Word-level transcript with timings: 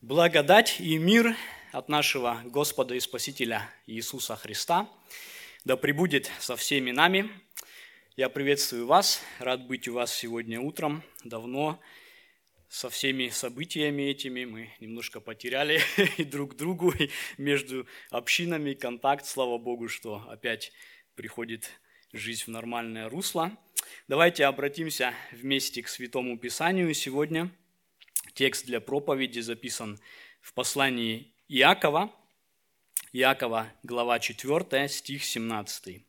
Благодать 0.00 0.76
и 0.78 0.96
мир 0.96 1.34
от 1.72 1.88
нашего 1.88 2.40
Господа 2.44 2.94
и 2.94 3.00
Спасителя 3.00 3.68
Иисуса 3.88 4.36
Христа 4.36 4.88
да 5.64 5.76
пребудет 5.76 6.30
со 6.38 6.54
всеми 6.54 6.92
нами. 6.92 7.28
Я 8.16 8.28
приветствую 8.28 8.86
вас, 8.86 9.20
рад 9.40 9.66
быть 9.66 9.88
у 9.88 9.94
вас 9.94 10.14
сегодня 10.14 10.60
утром. 10.60 11.02
Давно 11.24 11.80
со 12.68 12.90
всеми 12.90 13.28
событиями 13.30 14.02
этими 14.02 14.44
мы 14.44 14.70
немножко 14.78 15.18
потеряли 15.18 15.80
и 16.16 16.22
друг 16.22 16.54
другу, 16.54 16.92
и 16.92 17.10
между 17.36 17.84
общинами 18.10 18.74
контакт. 18.74 19.26
Слава 19.26 19.58
Богу, 19.58 19.88
что 19.88 20.24
опять 20.30 20.70
приходит 21.16 21.72
жизнь 22.12 22.44
в 22.44 22.48
нормальное 22.48 23.08
русло. 23.08 23.50
Давайте 24.06 24.44
обратимся 24.44 25.12
вместе 25.32 25.82
к 25.82 25.88
Святому 25.88 26.38
Писанию 26.38 26.94
сегодня– 26.94 27.50
Текст 28.34 28.66
для 28.66 28.80
проповеди 28.80 29.40
записан 29.40 29.98
в 30.40 30.52
послании 30.52 31.32
Иакова, 31.48 32.12
Иакова, 33.12 33.72
глава 33.82 34.18
4, 34.18 34.88
стих 34.88 35.24
17. 35.24 36.02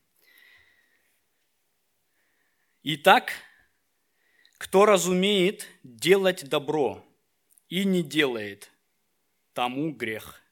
Итак, 2.82 3.32
кто 4.58 4.86
разумеет 4.86 5.66
делать 5.82 6.48
добро 6.48 7.04
и 7.68 7.84
не 7.84 8.02
делает, 8.02 8.70
тому 9.52 9.92
грех. 9.92 10.42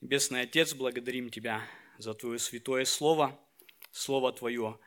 Небесный 0.00 0.42
Отец, 0.42 0.74
благодарим 0.74 1.30
Тебя 1.30 1.62
за 1.98 2.14
Твое 2.14 2.38
святое 2.38 2.84
Слово. 2.84 3.38
Слово 3.90 4.32
Твое 4.32 4.78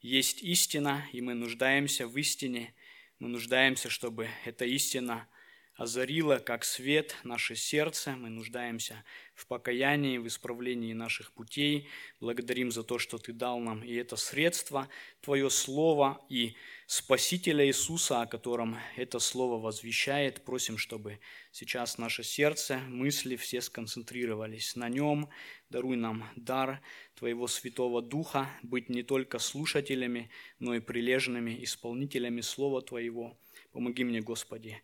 есть 0.00 0.42
истина, 0.42 1.06
и 1.12 1.20
мы 1.20 1.34
нуждаемся 1.34 2.06
в 2.06 2.16
истине– 2.18 2.74
мы 3.22 3.28
нуждаемся, 3.28 3.88
чтобы 3.88 4.28
эта 4.44 4.64
истина 4.64 5.28
озарила 5.76 6.38
как 6.38 6.64
свет 6.64 7.16
наше 7.24 7.56
сердце. 7.56 8.12
Мы 8.12 8.28
нуждаемся 8.28 9.04
в 9.34 9.46
покаянии, 9.46 10.18
в 10.18 10.26
исправлении 10.26 10.92
наших 10.92 11.32
путей. 11.32 11.88
Благодарим 12.20 12.70
за 12.70 12.82
то, 12.82 12.98
что 12.98 13.18
Ты 13.18 13.32
дал 13.32 13.58
нам 13.58 13.82
и 13.82 13.94
это 13.94 14.16
средство, 14.16 14.88
Твое 15.20 15.48
Слово 15.50 16.24
и 16.28 16.54
Спасителя 16.86 17.66
Иисуса, 17.66 18.20
о 18.20 18.26
котором 18.26 18.76
это 18.96 19.18
Слово 19.18 19.58
возвещает. 19.60 20.44
Просим, 20.44 20.76
чтобы 20.76 21.20
сейчас 21.50 21.96
наше 21.96 22.22
сердце, 22.22 22.78
мысли 22.78 23.36
все 23.36 23.62
сконцентрировались 23.62 24.76
на 24.76 24.88
Нем. 24.88 25.30
Даруй 25.70 25.96
нам 25.96 26.28
дар 26.36 26.82
Твоего 27.14 27.46
Святого 27.46 28.02
Духа, 28.02 28.50
быть 28.62 28.90
не 28.90 29.02
только 29.02 29.38
слушателями, 29.38 30.30
но 30.58 30.74
и 30.74 30.80
прилежными 30.80 31.64
исполнителями 31.64 32.42
Слова 32.42 32.82
Твоего. 32.82 33.38
Помоги 33.72 34.04
мне, 34.04 34.20
Господи, 34.20 34.82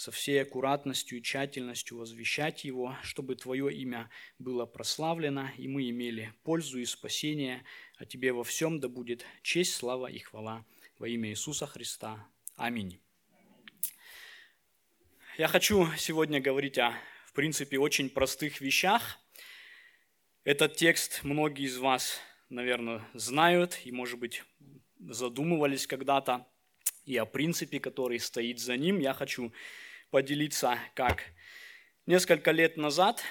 со 0.00 0.10
всей 0.10 0.40
аккуратностью 0.40 1.18
и 1.18 1.22
тщательностью 1.22 1.98
возвещать 1.98 2.64
его, 2.64 2.96
чтобы 3.02 3.36
Твое 3.36 3.70
имя 3.74 4.08
было 4.38 4.64
прославлено, 4.64 5.50
и 5.58 5.68
мы 5.68 5.90
имели 5.90 6.32
пользу 6.42 6.78
и 6.78 6.84
спасение, 6.86 7.64
а 7.98 8.06
Тебе 8.06 8.32
во 8.32 8.42
всем 8.42 8.80
да 8.80 8.88
будет 8.88 9.26
честь, 9.42 9.74
слава 9.74 10.06
и 10.06 10.18
хвала 10.18 10.64
во 10.98 11.06
имя 11.06 11.28
Иисуса 11.28 11.66
Христа. 11.66 12.26
Аминь. 12.56 12.98
Я 15.36 15.48
хочу 15.48 15.86
сегодня 15.98 16.40
говорить 16.40 16.78
о, 16.78 16.94
в 17.26 17.34
принципе, 17.34 17.78
очень 17.78 18.08
простых 18.08 18.60
вещах– 18.60 19.18
этот 20.44 20.76
текст 20.76 21.20
многие 21.22 21.66
из 21.66 21.76
вас, 21.76 22.18
наверное, 22.48 23.06
знают 23.12 23.78
и, 23.84 23.92
может 23.92 24.18
быть, 24.18 24.42
задумывались 24.98 25.86
когда-то 25.86 26.46
и 27.04 27.14
о 27.18 27.26
принципе, 27.26 27.78
который 27.78 28.18
стоит 28.18 28.58
за 28.58 28.78
ним. 28.78 29.00
Я 29.00 29.12
хочу 29.12 29.52
поделиться, 30.10 30.78
как 30.94 31.22
несколько 32.06 32.50
лет 32.50 32.76
назад 32.76 33.22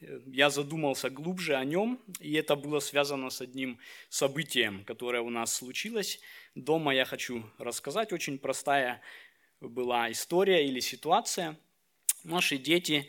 я 0.00 0.50
задумался 0.50 1.10
глубже 1.10 1.56
о 1.56 1.64
нем, 1.64 2.00
и 2.20 2.34
это 2.34 2.56
было 2.56 2.80
связано 2.80 3.30
с 3.30 3.40
одним 3.40 3.78
событием, 4.08 4.84
которое 4.84 5.22
у 5.22 5.30
нас 5.30 5.54
случилось. 5.54 6.20
Дома 6.54 6.94
я 6.94 7.04
хочу 7.04 7.44
рассказать, 7.58 8.12
очень 8.12 8.38
простая 8.38 9.02
была 9.60 10.10
история 10.10 10.66
или 10.66 10.80
ситуация. 10.80 11.58
Наши 12.22 12.58
дети, 12.58 13.08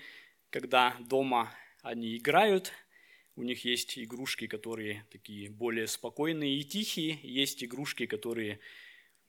когда 0.50 0.96
дома 1.00 1.54
они 1.82 2.18
играют, 2.18 2.72
у 3.36 3.44
них 3.44 3.64
есть 3.66 3.98
игрушки, 3.98 4.48
которые 4.48 5.06
такие 5.12 5.50
более 5.50 5.88
спокойные 5.88 6.58
и 6.58 6.64
тихие, 6.64 7.20
есть 7.22 7.64
игрушки, 7.64 8.06
которые 8.08 8.60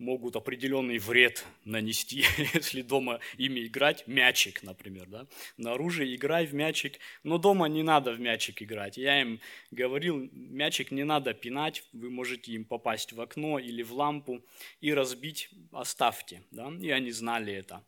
могут 0.00 0.34
определенный 0.34 0.99
вред 0.99 1.44
нанести, 1.65 2.25
если 2.55 2.83
дома 2.83 3.21
ими 3.37 3.66
играть, 3.66 4.06
мячик, 4.06 4.62
например, 4.62 5.06
да, 5.06 5.27
наружу 5.56 6.05
играй 6.05 6.47
в 6.47 6.55
мячик, 6.55 6.99
но 7.22 7.38
дома 7.38 7.69
не 7.69 7.83
надо 7.83 8.12
в 8.12 8.21
мячик 8.21 8.62
играть. 8.62 8.97
Я 8.97 9.21
им 9.21 9.41
говорил, 9.71 10.28
мячик 10.33 10.91
не 10.91 11.05
надо 11.05 11.34
пинать, 11.34 11.84
вы 11.93 12.11
можете 12.11 12.53
им 12.53 12.65
попасть 12.65 13.12
в 13.12 13.21
окно 13.21 13.59
или 13.59 13.83
в 13.83 13.93
лампу 13.93 14.44
и 14.81 14.93
разбить, 14.93 15.50
оставьте, 15.71 16.43
да, 16.50 16.72
и 16.81 16.91
они 16.91 17.12
знали 17.12 17.53
это. 17.53 17.84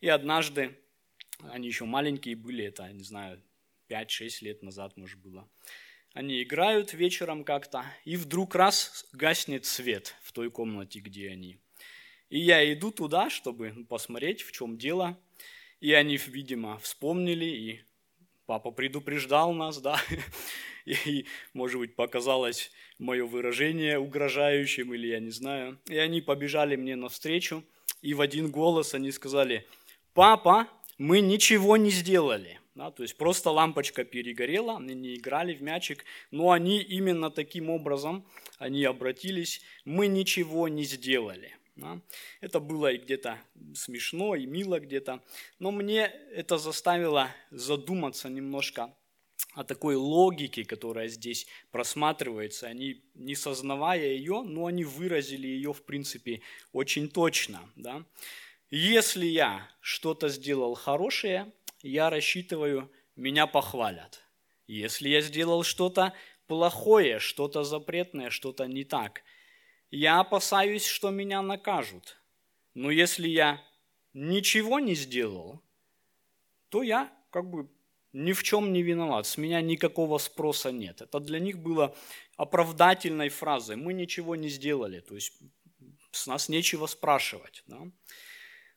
И 0.00 0.08
однажды, 0.08 0.76
они 1.50 1.68
еще 1.68 1.84
маленькие 1.84 2.36
были, 2.36 2.64
это, 2.64 2.90
не 2.92 3.04
знаю, 3.04 3.42
5-6 3.90 4.44
лет 4.44 4.62
назад, 4.62 4.96
может, 4.96 5.18
было. 5.18 5.48
Они 6.12 6.42
играют 6.42 6.92
вечером 6.92 7.44
как-то, 7.44 7.84
и 8.04 8.16
вдруг 8.16 8.54
раз 8.56 9.06
гаснет 9.12 9.64
свет 9.64 10.16
в 10.22 10.32
той 10.32 10.50
комнате, 10.50 10.98
где 10.98 11.30
они. 11.30 11.58
И 12.30 12.38
я 12.38 12.72
иду 12.72 12.90
туда, 12.90 13.30
чтобы 13.30 13.86
посмотреть, 13.88 14.42
в 14.42 14.52
чем 14.52 14.76
дело. 14.76 15.18
И 15.80 15.92
они, 15.92 16.16
видимо, 16.16 16.78
вспомнили, 16.78 17.44
и 17.44 17.80
папа 18.46 18.70
предупреждал 18.70 19.52
нас, 19.52 19.80
да, 19.80 20.00
и, 20.84 21.26
может 21.54 21.78
быть, 21.78 21.94
показалось 21.94 22.70
мое 22.98 23.24
выражение 23.24 23.98
угрожающим, 23.98 24.92
или 24.92 25.08
я 25.08 25.20
не 25.20 25.30
знаю. 25.30 25.78
И 25.86 25.96
они 25.96 26.20
побежали 26.20 26.76
мне 26.76 26.96
навстречу, 26.96 27.64
и 28.02 28.14
в 28.14 28.20
один 28.20 28.50
голос 28.50 28.94
они 28.94 29.10
сказали, 29.12 29.66
папа, 30.12 30.68
мы 30.98 31.20
ничего 31.20 31.76
не 31.76 31.90
сделали. 31.90 32.59
Да, 32.80 32.90
то 32.90 33.02
есть 33.02 33.18
просто 33.18 33.50
лампочка 33.50 34.04
перегорела, 34.04 34.78
они 34.78 34.94
не 34.94 35.16
играли 35.16 35.52
в 35.52 35.60
мячик, 35.60 36.06
но 36.30 36.50
они 36.50 36.80
именно 36.80 37.30
таким 37.30 37.68
образом, 37.68 38.26
они 38.56 38.82
обратились, 38.84 39.60
мы 39.84 40.06
ничего 40.06 40.66
не 40.66 40.84
сделали. 40.84 41.54
Да. 41.76 42.00
Это 42.40 42.58
было 42.58 42.90
и 42.90 42.96
где-то 42.96 43.38
смешно, 43.74 44.34
и 44.34 44.46
мило 44.46 44.80
где-то, 44.80 45.22
но 45.58 45.72
мне 45.72 46.06
это 46.32 46.56
заставило 46.56 47.28
задуматься 47.50 48.30
немножко 48.30 48.96
о 49.52 49.62
такой 49.62 49.96
логике, 49.96 50.64
которая 50.64 51.08
здесь 51.08 51.46
просматривается. 51.72 52.66
Они, 52.66 53.04
не 53.14 53.34
сознавая 53.34 54.06
ее, 54.06 54.40
но 54.42 54.64
они 54.64 54.84
выразили 54.84 55.46
ее, 55.46 55.74
в 55.74 55.82
принципе, 55.82 56.40
очень 56.72 57.10
точно. 57.10 57.60
Да? 57.76 58.06
Если 58.70 59.26
я 59.26 59.68
что-то 59.80 60.28
сделал 60.28 60.74
хорошее, 60.74 61.52
я 61.82 62.10
рассчитываю, 62.10 62.90
меня 63.16 63.46
похвалят. 63.46 64.22
Если 64.66 65.08
я 65.08 65.20
сделал 65.20 65.62
что-то 65.62 66.14
плохое, 66.46 67.18
что-то 67.18 67.64
запретное, 67.64 68.30
что-то 68.30 68.66
не 68.66 68.84
так, 68.84 69.22
я 69.90 70.20
опасаюсь, 70.20 70.84
что 70.84 71.10
меня 71.10 71.42
накажут. 71.42 72.20
Но 72.74 72.90
если 72.90 73.28
я 73.28 73.62
ничего 74.12 74.78
не 74.78 74.94
сделал, 74.94 75.60
то 76.68 76.82
я 76.82 77.12
как 77.30 77.50
бы 77.50 77.68
ни 78.12 78.32
в 78.32 78.42
чем 78.42 78.72
не 78.72 78.82
виноват, 78.82 79.26
с 79.26 79.36
меня 79.36 79.60
никакого 79.60 80.18
спроса 80.18 80.72
нет. 80.72 81.00
Это 81.00 81.20
для 81.20 81.38
них 81.38 81.58
было 81.58 81.96
оправдательной 82.36 83.28
фразой. 83.28 83.76
Мы 83.76 83.92
ничего 83.92 84.36
не 84.36 84.48
сделали, 84.48 85.00
то 85.00 85.14
есть 85.14 85.32
с 86.10 86.26
нас 86.26 86.48
нечего 86.48 86.86
спрашивать. 86.86 87.62
Да? 87.66 87.82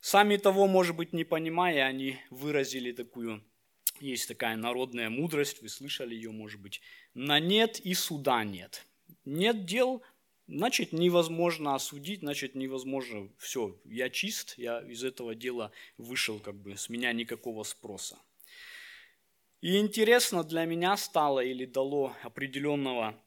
Сами 0.03 0.35
того, 0.35 0.67
может 0.67 0.97
быть, 0.97 1.13
не 1.13 1.23
понимая, 1.23 1.85
они 1.85 2.17
выразили 2.29 2.91
такую, 2.91 3.41
есть 4.01 4.27
такая 4.27 4.57
народная 4.57 5.09
мудрость, 5.09 5.61
вы 5.61 5.69
слышали 5.69 6.13
ее, 6.13 6.31
может 6.31 6.59
быть, 6.59 6.81
на 7.13 7.39
нет 7.39 7.79
и 7.79 7.93
суда 7.93 8.43
нет. 8.43 8.85
Нет 9.23 9.63
дел, 9.63 10.03
значит, 10.45 10.91
невозможно 10.91 11.73
осудить, 11.73 12.19
значит, 12.19 12.53
невозможно, 12.53 13.29
все, 13.37 13.79
я 13.85 14.09
чист, 14.09 14.55
я 14.57 14.81
из 14.81 15.05
этого 15.05 15.35
дела 15.35 15.71
вышел, 15.97 16.37
как 16.37 16.55
бы, 16.55 16.75
с 16.75 16.89
меня 16.89 17.13
никакого 17.13 17.63
спроса. 17.63 18.19
И 19.61 19.77
интересно 19.77 20.43
для 20.43 20.65
меня 20.65 20.97
стало 20.97 21.39
или 21.39 21.63
дало 21.63 22.13
определенного, 22.23 23.17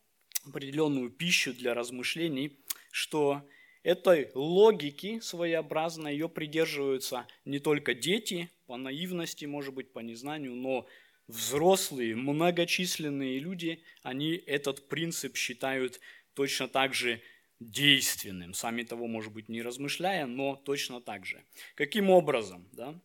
определенную 0.45 1.09
пищу 1.09 1.55
для 1.55 1.73
размышлений, 1.73 2.59
что 2.93 3.49
этой 3.87 4.33
логики 4.35 5.21
своеобразной 5.21 6.13
ее 6.13 6.29
придерживаются 6.29 7.29
не 7.45 7.61
только 7.61 7.95
дети, 7.95 8.51
по 8.67 8.77
наивности, 8.77 9.45
может 9.45 9.75
быть, 9.75 9.93
по 9.93 10.01
незнанию, 10.01 10.57
но 10.57 10.89
взрослые, 11.29 12.17
многочисленные 12.17 13.39
люди, 13.39 13.85
они 14.03 14.33
этот 14.35 14.89
принцип 14.89 15.37
считают 15.37 16.01
точно 16.35 16.67
так 16.67 16.95
же 16.95 17.23
действенным, 17.61 18.55
сами 18.55 18.83
того, 18.83 19.07
может 19.07 19.33
быть, 19.33 19.49
не 19.49 19.63
размышляя, 19.63 20.27
но 20.27 20.57
точно 20.57 21.01
так 21.01 21.25
же. 21.25 21.45
Каким 21.77 22.11
образом? 22.11 22.69
Да? 22.73 22.99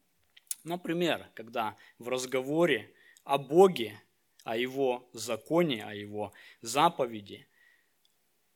Например, 0.63 1.27
когда 1.35 1.77
в 1.99 2.09
разговоре 2.09 2.91
о 3.23 3.37
Боге, 3.37 4.01
о 4.43 4.57
Его 4.57 5.07
законе, 5.13 5.83
о 5.83 5.93
Его 5.93 6.33
заповеди, 6.61 7.45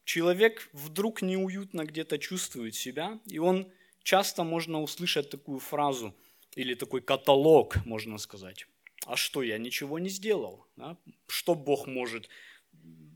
человек 0.06 0.70
вдруг 0.72 1.22
неуютно 1.22 1.84
где-то 1.84 2.18
чувствует 2.18 2.76
себя, 2.76 3.20
и 3.26 3.40
он 3.40 3.72
часто 4.04 4.44
можно 4.44 4.82
услышать 4.82 5.30
такую 5.30 5.60
фразу 5.60 6.16
или 6.56 6.76
такой 6.76 7.02
каталог, 7.02 7.86
можно 7.86 8.18
сказать. 8.18 8.68
А 9.06 9.16
что, 9.18 9.44
я 9.44 9.58
ничего 9.58 10.00
не 10.00 10.10
сделал? 10.10 10.66
Да? 10.78 10.98
Что 11.28 11.56
Бог 11.56 11.88
может 11.88 12.30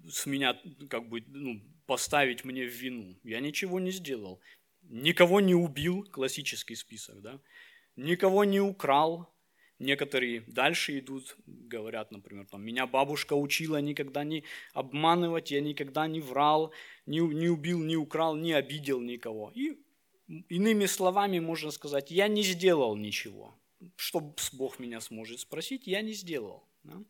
с 0.10 0.26
меня 0.26 0.60
как 0.90 1.08
бы 1.08 1.24
ну, 1.28 1.62
поставить 1.86 2.44
мне 2.44 2.66
в 2.66 2.74
вину? 2.74 3.16
Я 3.24 3.40
ничего 3.40 3.80
не 3.80 3.92
сделал. 3.92 4.42
Никого 4.84 5.40
не 5.40 5.56
убил, 5.56 6.04
классический 6.04 6.76
список, 6.76 7.22
да? 7.22 7.40
Никого 7.96 8.44
не 8.44 8.60
украл. 8.60 9.34
Некоторые 9.80 10.42
дальше 10.48 11.00
идут, 11.00 11.38
говорят, 11.48 12.12
например, 12.12 12.46
там, 12.46 12.62
меня 12.62 12.86
бабушка 12.86 13.34
учила 13.34 13.78
никогда 13.78 14.26
не 14.26 14.44
обманывать, 14.74 15.52
я 15.52 15.62
никогда 15.62 16.06
не 16.06 16.20
врал, 16.20 16.74
не, 17.06 17.20
не 17.20 17.48
убил, 17.48 17.80
не 17.80 17.96
украл, 17.96 18.36
не 18.36 18.52
обидел 18.52 19.00
никого. 19.00 19.52
И 19.56 19.78
иными 20.50 20.86
словами 20.86 21.40
можно 21.40 21.72
сказать, 21.72 22.12
я 22.12 22.28
не 22.28 22.44
сделал 22.44 22.98
ничего. 22.98 23.56
Что 23.96 24.36
Бог 24.52 24.80
меня 24.80 25.00
сможет 25.00 25.40
спросить, 25.40 25.88
я 25.88 26.02
не 26.02 26.12
сделал. 26.12 26.68
Да? 26.84 27.02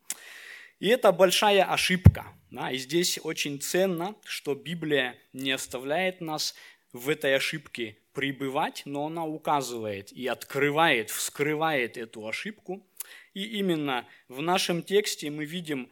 И 0.78 0.86
это 0.86 1.10
большая 1.10 1.64
ошибка. 1.64 2.26
Да? 2.52 2.70
И 2.70 2.78
здесь 2.78 3.18
очень 3.22 3.60
ценно, 3.60 4.14
что 4.24 4.54
Библия 4.54 5.18
не 5.32 5.50
оставляет 5.50 6.20
нас 6.20 6.54
в 6.92 7.08
этой 7.08 7.36
ошибке 7.36 7.96
пребывать, 8.12 8.82
но 8.84 9.06
она 9.06 9.24
указывает 9.24 10.12
и 10.12 10.26
открывает, 10.26 11.10
вскрывает 11.10 11.96
эту 11.96 12.26
ошибку. 12.26 12.86
И 13.34 13.44
именно 13.58 14.06
в 14.28 14.42
нашем 14.42 14.82
тексте 14.82 15.30
мы 15.30 15.44
видим 15.44 15.90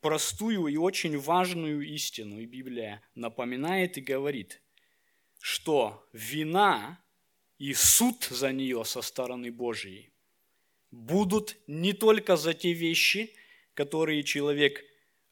простую 0.00 0.66
и 0.66 0.76
очень 0.76 1.18
важную 1.18 1.82
истину. 1.82 2.40
И 2.40 2.46
Библия 2.46 3.02
напоминает 3.14 3.98
и 3.98 4.00
говорит, 4.00 4.60
что 5.38 6.06
вина 6.12 7.00
и 7.58 7.74
суд 7.74 8.24
за 8.24 8.52
нее 8.52 8.84
со 8.84 9.02
стороны 9.02 9.52
Божьей 9.52 10.12
будут 10.90 11.56
не 11.66 11.92
только 11.92 12.36
за 12.36 12.54
те 12.54 12.72
вещи, 12.72 13.34
которые 13.74 14.24
человек 14.24 14.84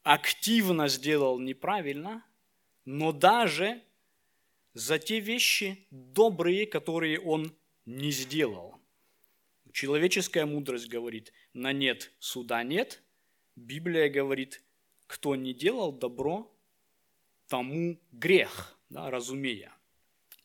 активно 0.03 0.89
сделал 0.89 1.39
неправильно, 1.39 2.25
но 2.85 3.13
даже 3.13 3.83
за 4.75 4.99
те 4.99 5.21
вещи 5.21 5.87
добрые, 5.91 6.67
которые 6.67 7.21
он 7.21 7.55
не 7.87 8.11
сделал. 8.11 8.77
Человеческая 9.73 10.47
мудрость 10.47 10.89
говорит, 10.89 11.33
на 11.53 11.73
нет 11.73 12.13
суда 12.19 12.63
нет. 12.63 13.03
Библия 13.57 14.09
говорит, 14.09 14.63
кто 15.07 15.37
не 15.37 15.55
делал 15.55 15.93
добро, 15.93 16.55
тому 17.49 17.99
грех, 18.13 18.79
да, 18.91 19.11
разумея. 19.11 19.73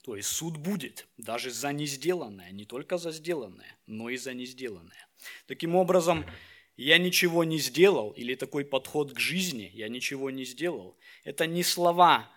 То 0.04 0.16
есть 0.16 0.30
суд 0.30 0.58
будет 0.58 1.08
даже 1.18 1.52
за 1.52 1.72
несделанное, 1.72 2.52
не 2.52 2.66
только 2.66 2.98
за 2.98 3.12
сделанное, 3.12 3.78
но 3.88 4.10
и 4.10 4.18
за 4.18 4.34
несделанное. 4.34 5.08
Таким 5.48 5.75
образом, 5.75 6.25
я 6.75 6.98
ничего 6.98 7.44
не 7.44 7.58
сделал, 7.58 8.12
или 8.12 8.36
такой 8.36 8.66
подход 8.66 9.14
к 9.14 9.20
жизни, 9.20 9.72
я 9.74 9.88
ничего 9.88 10.30
не 10.30 10.44
сделал, 10.44 10.98
это 11.24 11.46
не 11.48 11.64
слова 11.64 12.30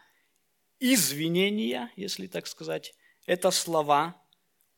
извинения, 0.81 1.91
если 1.97 2.27
так 2.27 2.47
сказать, 2.47 2.95
это 3.27 3.51
слова 3.51 4.21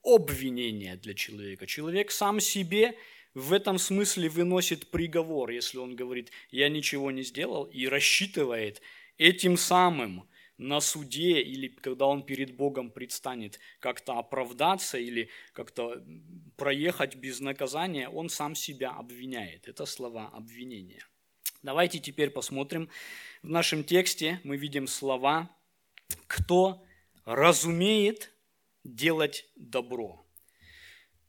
обвинения 0.02 0.96
для 0.96 1.14
человека. 1.14 1.66
Человек 1.66 2.10
сам 2.10 2.40
себе 2.40 2.96
в 3.34 3.52
этом 3.52 3.78
смысле 3.78 4.28
выносит 4.28 4.90
приговор, 4.90 5.50
если 5.50 5.78
он 5.78 5.96
говорит, 5.96 6.30
я 6.50 6.68
ничего 6.68 7.10
не 7.10 7.22
сделал, 7.22 7.64
и 7.64 7.86
рассчитывает 7.86 8.80
этим 9.16 9.56
самым 9.56 10.28
на 10.56 10.80
суде 10.80 11.40
или 11.40 11.68
когда 11.68 12.06
он 12.06 12.24
перед 12.24 12.56
Богом 12.56 12.90
предстанет 12.90 13.60
как-то 13.78 14.18
оправдаться 14.18 14.98
или 14.98 15.30
как-то 15.52 16.04
проехать 16.56 17.14
без 17.14 17.40
наказания, 17.40 18.08
он 18.08 18.28
сам 18.28 18.56
себя 18.56 18.90
обвиняет. 18.90 19.68
Это 19.68 19.86
слова 19.86 20.28
обвинения. 20.34 21.06
Давайте 21.62 22.00
теперь 22.00 22.30
посмотрим. 22.30 22.88
В 23.42 23.48
нашем 23.48 23.84
тексте 23.84 24.40
мы 24.42 24.56
видим 24.56 24.88
слова 24.88 25.48
кто 26.26 26.84
разумеет 27.24 28.32
делать 28.84 29.46
добро. 29.56 30.24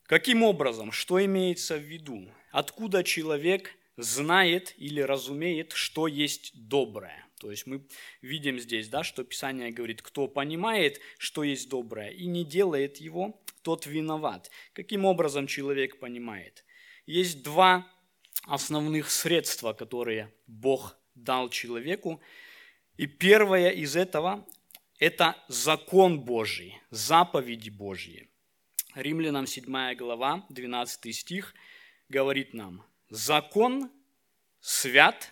Каким 0.03 0.43
образом? 0.43 0.91
Что 0.91 1.23
имеется 1.23 1.77
в 1.77 1.81
виду? 1.81 2.31
Откуда 2.51 3.03
человек 3.03 3.75
знает 3.97 4.73
или 4.77 5.01
разумеет, 5.01 5.73
что 5.73 6.07
есть 6.07 6.51
доброе? 6.55 7.25
То 7.39 7.51
есть 7.51 7.67
мы 7.67 7.85
видим 8.21 8.59
здесь, 8.59 8.89
да, 8.89 9.03
что 9.03 9.23
Писание 9.23 9.71
говорит, 9.71 10.01
кто 10.01 10.27
понимает, 10.27 10.99
что 11.17 11.43
есть 11.43 11.69
доброе, 11.69 12.09
и 12.09 12.25
не 12.25 12.43
делает 12.43 12.97
его, 12.97 13.41
тот 13.61 13.85
виноват. 13.85 14.49
Каким 14.73 15.05
образом 15.05 15.47
человек 15.47 15.99
понимает? 15.99 16.65
Есть 17.05 17.43
два 17.43 17.87
основных 18.43 19.09
средства, 19.09 19.73
которые 19.73 20.33
Бог 20.47 20.97
дал 21.15 21.49
человеку. 21.49 22.21
И 22.97 23.05
первое 23.05 23.69
из 23.69 23.95
этого 23.95 24.45
это 24.99 25.41
закон 25.47 26.19
Божий, 26.19 26.79
заповеди 26.91 27.69
Божьи. 27.69 28.29
Римлянам 28.95 29.47
7 29.47 29.95
глава, 29.95 30.45
12 30.49 31.15
стих 31.15 31.53
говорит 32.09 32.53
нам, 32.53 32.83
закон 33.09 33.89
свят 34.59 35.31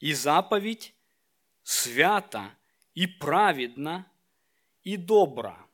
и 0.00 0.12
заповедь 0.12 0.94
свята 1.62 2.50
и 2.94 3.06
праведна 3.06 4.10
и 4.82 4.96
добра. 4.96 5.64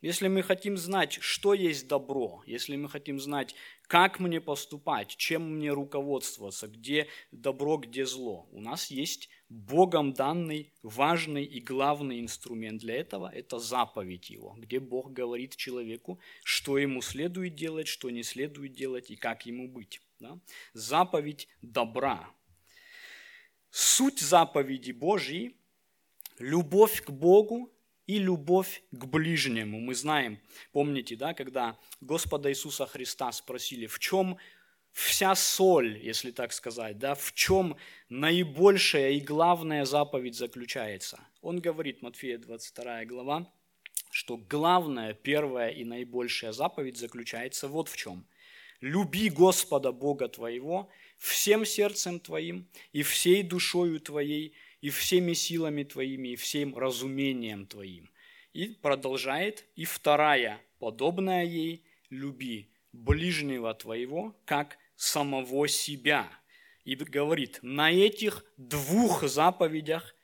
Если 0.00 0.28
мы 0.28 0.42
хотим 0.42 0.76
знать, 0.76 1.18
что 1.20 1.54
есть 1.54 1.86
добро, 1.88 2.42
если 2.46 2.76
мы 2.76 2.88
хотим 2.88 3.20
знать, 3.20 3.54
как 3.86 4.20
мне 4.20 4.40
поступать, 4.40 5.16
чем 5.16 5.56
мне 5.56 5.70
руководствоваться, 5.70 6.66
где 6.68 7.08
добро, 7.30 7.76
где 7.76 8.04
зло, 8.04 8.48
у 8.50 8.60
нас 8.60 8.90
есть 8.90 9.28
Богом 9.52 10.14
данный 10.14 10.72
важный 10.82 11.44
и 11.44 11.60
главный 11.60 12.20
инструмент 12.20 12.80
для 12.80 12.96
этого– 12.96 13.30
это 13.34 13.58
заповедь 13.58 14.30
Его, 14.30 14.54
где 14.58 14.80
Бог 14.80 15.12
говорит 15.12 15.56
человеку, 15.56 16.18
что 16.42 16.78
ему 16.78 17.02
следует 17.02 17.54
делать, 17.54 17.86
что 17.86 18.08
не 18.08 18.22
следует 18.22 18.72
делать 18.72 19.10
и 19.10 19.16
как 19.16 19.44
ему 19.44 19.68
быть. 19.68 20.00
Да? 20.20 20.38
Заповедь 20.72 21.48
добра. 21.60 22.30
Суть 23.70 24.20
заповеди 24.20 24.92
Божьей– 24.92 25.54
любовь 26.38 27.02
к 27.02 27.10
Богу 27.10 27.70
и 28.06 28.18
любовь 28.18 28.82
к 28.90 29.04
ближнему. 29.04 29.80
Мы 29.80 29.94
знаем, 29.94 30.40
помните, 30.72 31.14
да, 31.14 31.34
когда 31.34 31.78
Господа 32.00 32.50
Иисуса 32.50 32.86
Христа 32.86 33.30
спросили, 33.32 33.86
в 33.86 33.98
чем 33.98 34.38
вся 34.92 35.34
соль, 35.34 35.98
если 35.98 36.30
так 36.30 36.52
сказать, 36.52 36.98
да, 36.98 37.14
в 37.14 37.32
чем 37.34 37.76
наибольшая 38.08 39.10
и 39.10 39.20
главная 39.20 39.84
заповедь 39.84 40.36
заключается. 40.36 41.20
Он 41.40 41.60
говорит, 41.60 42.02
Матфея 42.02 42.38
22 42.38 43.06
глава, 43.06 43.52
что 44.10 44.36
главная, 44.36 45.14
первая 45.14 45.70
и 45.70 45.84
наибольшая 45.84 46.52
заповедь 46.52 46.98
заключается 46.98 47.68
вот 47.68 47.88
в 47.88 47.96
чем. 47.96 48.26
«Люби 48.80 49.30
Господа 49.30 49.92
Бога 49.92 50.28
твоего 50.28 50.90
всем 51.16 51.64
сердцем 51.64 52.18
твоим 52.18 52.68
и 52.92 53.02
всей 53.02 53.42
душою 53.44 54.00
твоей, 54.00 54.54
и 54.80 54.90
всеми 54.90 55.34
силами 55.34 55.84
твоими, 55.84 56.28
и 56.28 56.36
всем 56.36 56.76
разумением 56.76 57.66
твоим». 57.66 58.10
И 58.52 58.66
продолжает, 58.66 59.64
и 59.76 59.84
вторая, 59.84 60.60
подобная 60.78 61.44
ей, 61.44 61.84
люби 62.10 62.68
ближнего 62.92 63.72
твоего, 63.72 64.36
как 64.44 64.78
самого 65.02 65.66
себя. 65.66 66.30
И 66.84 66.94
говорит, 66.94 67.58
на 67.62 67.90
этих 67.90 68.44
двух 68.56 69.24
заповедях 69.24 70.14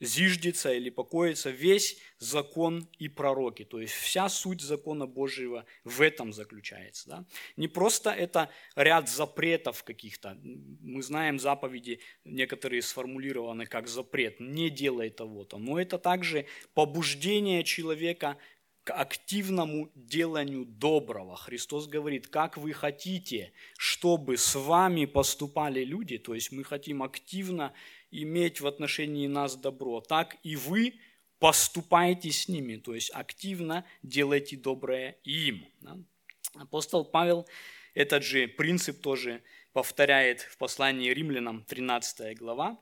зиждется 0.00 0.72
или 0.72 0.90
покоится 0.90 1.50
весь 1.50 1.98
закон 2.18 2.88
и 2.98 3.08
пророки. 3.08 3.64
То 3.64 3.80
есть 3.80 3.94
вся 3.94 4.28
суть 4.28 4.60
закона 4.60 5.06
Божьего 5.06 5.64
в 5.84 6.00
этом 6.00 6.32
заключается. 6.32 7.08
Да? 7.08 7.24
Не 7.56 7.68
просто 7.68 8.10
это 8.10 8.50
ряд 8.76 9.08
запретов 9.08 9.82
каких-то. 9.82 10.38
Мы 10.42 11.02
знаем 11.02 11.38
заповеди, 11.38 12.00
некоторые 12.24 12.82
сформулированы 12.82 13.66
как 13.66 13.88
запрет, 13.88 14.40
не 14.40 14.70
делай 14.70 15.10
того-то. 15.10 15.58
Но 15.58 15.80
это 15.80 15.98
также 15.98 16.46
побуждение 16.74 17.64
человека 17.64 18.36
к 18.84 18.92
активному 18.92 19.90
деланию 19.94 20.66
доброго. 20.66 21.36
Христос 21.36 21.86
говорит, 21.86 22.28
как 22.28 22.58
вы 22.58 22.74
хотите, 22.74 23.52
чтобы 23.78 24.36
с 24.36 24.54
вами 24.54 25.06
поступали 25.06 25.84
люди, 25.84 26.18
то 26.18 26.34
есть 26.34 26.52
мы 26.52 26.64
хотим 26.64 27.02
активно 27.02 27.72
иметь 28.10 28.60
в 28.60 28.66
отношении 28.66 29.26
нас 29.26 29.56
добро, 29.56 30.02
так 30.02 30.36
и 30.42 30.54
вы 30.54 31.00
поступайте 31.38 32.30
с 32.30 32.46
ними, 32.46 32.76
то 32.76 32.94
есть 32.94 33.10
активно 33.10 33.86
делайте 34.02 34.56
доброе 34.56 35.16
им. 35.24 35.66
Апостол 36.54 37.04
Павел 37.06 37.48
этот 37.94 38.22
же 38.22 38.48
принцип 38.48 39.00
тоже 39.00 39.42
повторяет 39.72 40.42
в 40.42 40.58
послании 40.58 41.10
римлянам 41.10 41.64
13 41.64 42.36
глава, 42.38 42.78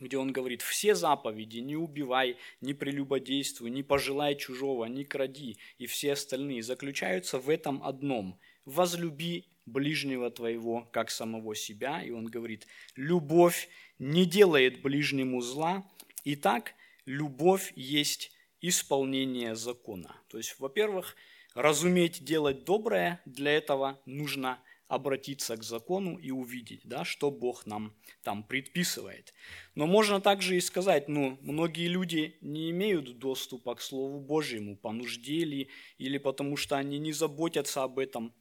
где 0.00 0.18
он 0.18 0.32
говорит, 0.32 0.62
все 0.62 0.94
заповеди, 0.94 1.58
не 1.58 1.76
убивай, 1.76 2.36
не 2.60 2.74
прелюбодействуй, 2.74 3.70
не 3.70 3.82
пожелай 3.82 4.34
чужого, 4.36 4.86
не 4.86 5.04
кради, 5.04 5.58
и 5.78 5.86
все 5.86 6.12
остальные 6.12 6.62
заключаются 6.62 7.38
в 7.38 7.48
этом 7.48 7.82
одном– 7.84 8.38
возлюби 8.64 9.46
ближнего 9.66 10.30
твоего, 10.30 10.88
как 10.92 11.10
самого 11.10 11.54
себя. 11.54 12.02
И 12.02 12.10
он 12.10 12.26
говорит, 12.26 12.66
любовь 12.96 13.68
не 13.98 14.26
делает 14.26 14.82
ближнему 14.82 15.40
зла, 15.40 15.88
и 16.24 16.36
так 16.36 16.74
любовь 17.06 17.72
есть 17.76 18.32
исполнение 18.60 19.54
закона. 19.54 20.16
То 20.28 20.38
есть, 20.38 20.58
во-первых, 20.58 21.16
разуметь 21.54 22.24
делать 22.24 22.64
доброе, 22.64 23.20
для 23.24 23.52
этого 23.52 24.00
нужно 24.06 24.58
обратиться 24.90 25.56
к 25.56 25.62
закону 25.62 26.18
и 26.18 26.32
увидеть, 26.32 26.80
да, 26.84 27.04
что 27.04 27.30
Бог 27.30 27.64
нам 27.64 27.94
там 28.24 28.42
предписывает. 28.42 29.32
Но 29.76 29.86
можно 29.86 30.20
также 30.20 30.56
и 30.56 30.60
сказать, 30.60 31.08
ну, 31.08 31.38
многие 31.42 31.86
люди 31.86 32.36
не 32.40 32.70
имеют 32.70 33.18
доступа 33.18 33.76
к 33.76 33.82
Слову 33.82 34.20
Божьему 34.20 34.76
по 34.76 34.90
нужде 34.90 35.44
ли, 35.44 35.68
или 35.98 36.18
потому 36.18 36.56
что 36.56 36.76
они 36.76 36.98
не 36.98 37.12
заботятся 37.12 37.84
об 37.84 38.00
этом, 38.00 38.34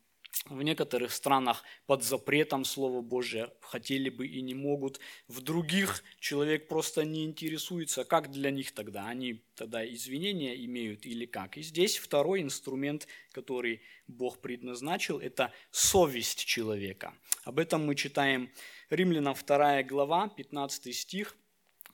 в 0.45 0.61
некоторых 0.61 1.11
странах 1.11 1.63
под 1.85 2.03
запретом 2.03 2.65
Слова 2.65 3.01
Божия 3.01 3.51
хотели 3.61 4.09
бы 4.09 4.27
и 4.27 4.41
не 4.41 4.53
могут. 4.53 4.99
В 5.27 5.41
других 5.41 6.03
человек 6.19 6.67
просто 6.67 7.03
не 7.03 7.25
интересуется, 7.25 8.03
как 8.03 8.31
для 8.31 8.51
них 8.51 8.71
тогда. 8.71 9.07
Они 9.07 9.43
тогда 9.55 9.85
извинения 9.85 10.55
имеют 10.65 11.05
или 11.05 11.25
как. 11.25 11.57
И 11.57 11.61
здесь 11.61 11.97
второй 11.97 12.41
инструмент, 12.41 13.07
который 13.31 13.81
Бог 14.07 14.39
предназначил, 14.39 15.19
это 15.19 15.51
совесть 15.71 16.45
человека. 16.45 17.13
Об 17.43 17.59
этом 17.59 17.85
мы 17.85 17.95
читаем 17.95 18.49
Римлянам 18.89 19.35
2 19.35 19.83
глава, 19.83 20.29
15 20.29 20.95
стих, 20.95 21.35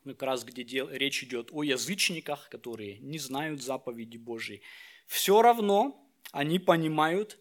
как 0.06 0.22
раз 0.22 0.44
где 0.44 0.64
речь 0.92 1.24
идет 1.24 1.50
о 1.52 1.64
язычниках, 1.64 2.48
которые 2.50 3.00
не 3.00 3.18
знают 3.18 3.62
заповеди 3.62 4.18
Божьей. 4.18 4.62
Все 5.08 5.42
равно 5.42 6.02
они 6.32 6.60
понимают, 6.60 7.40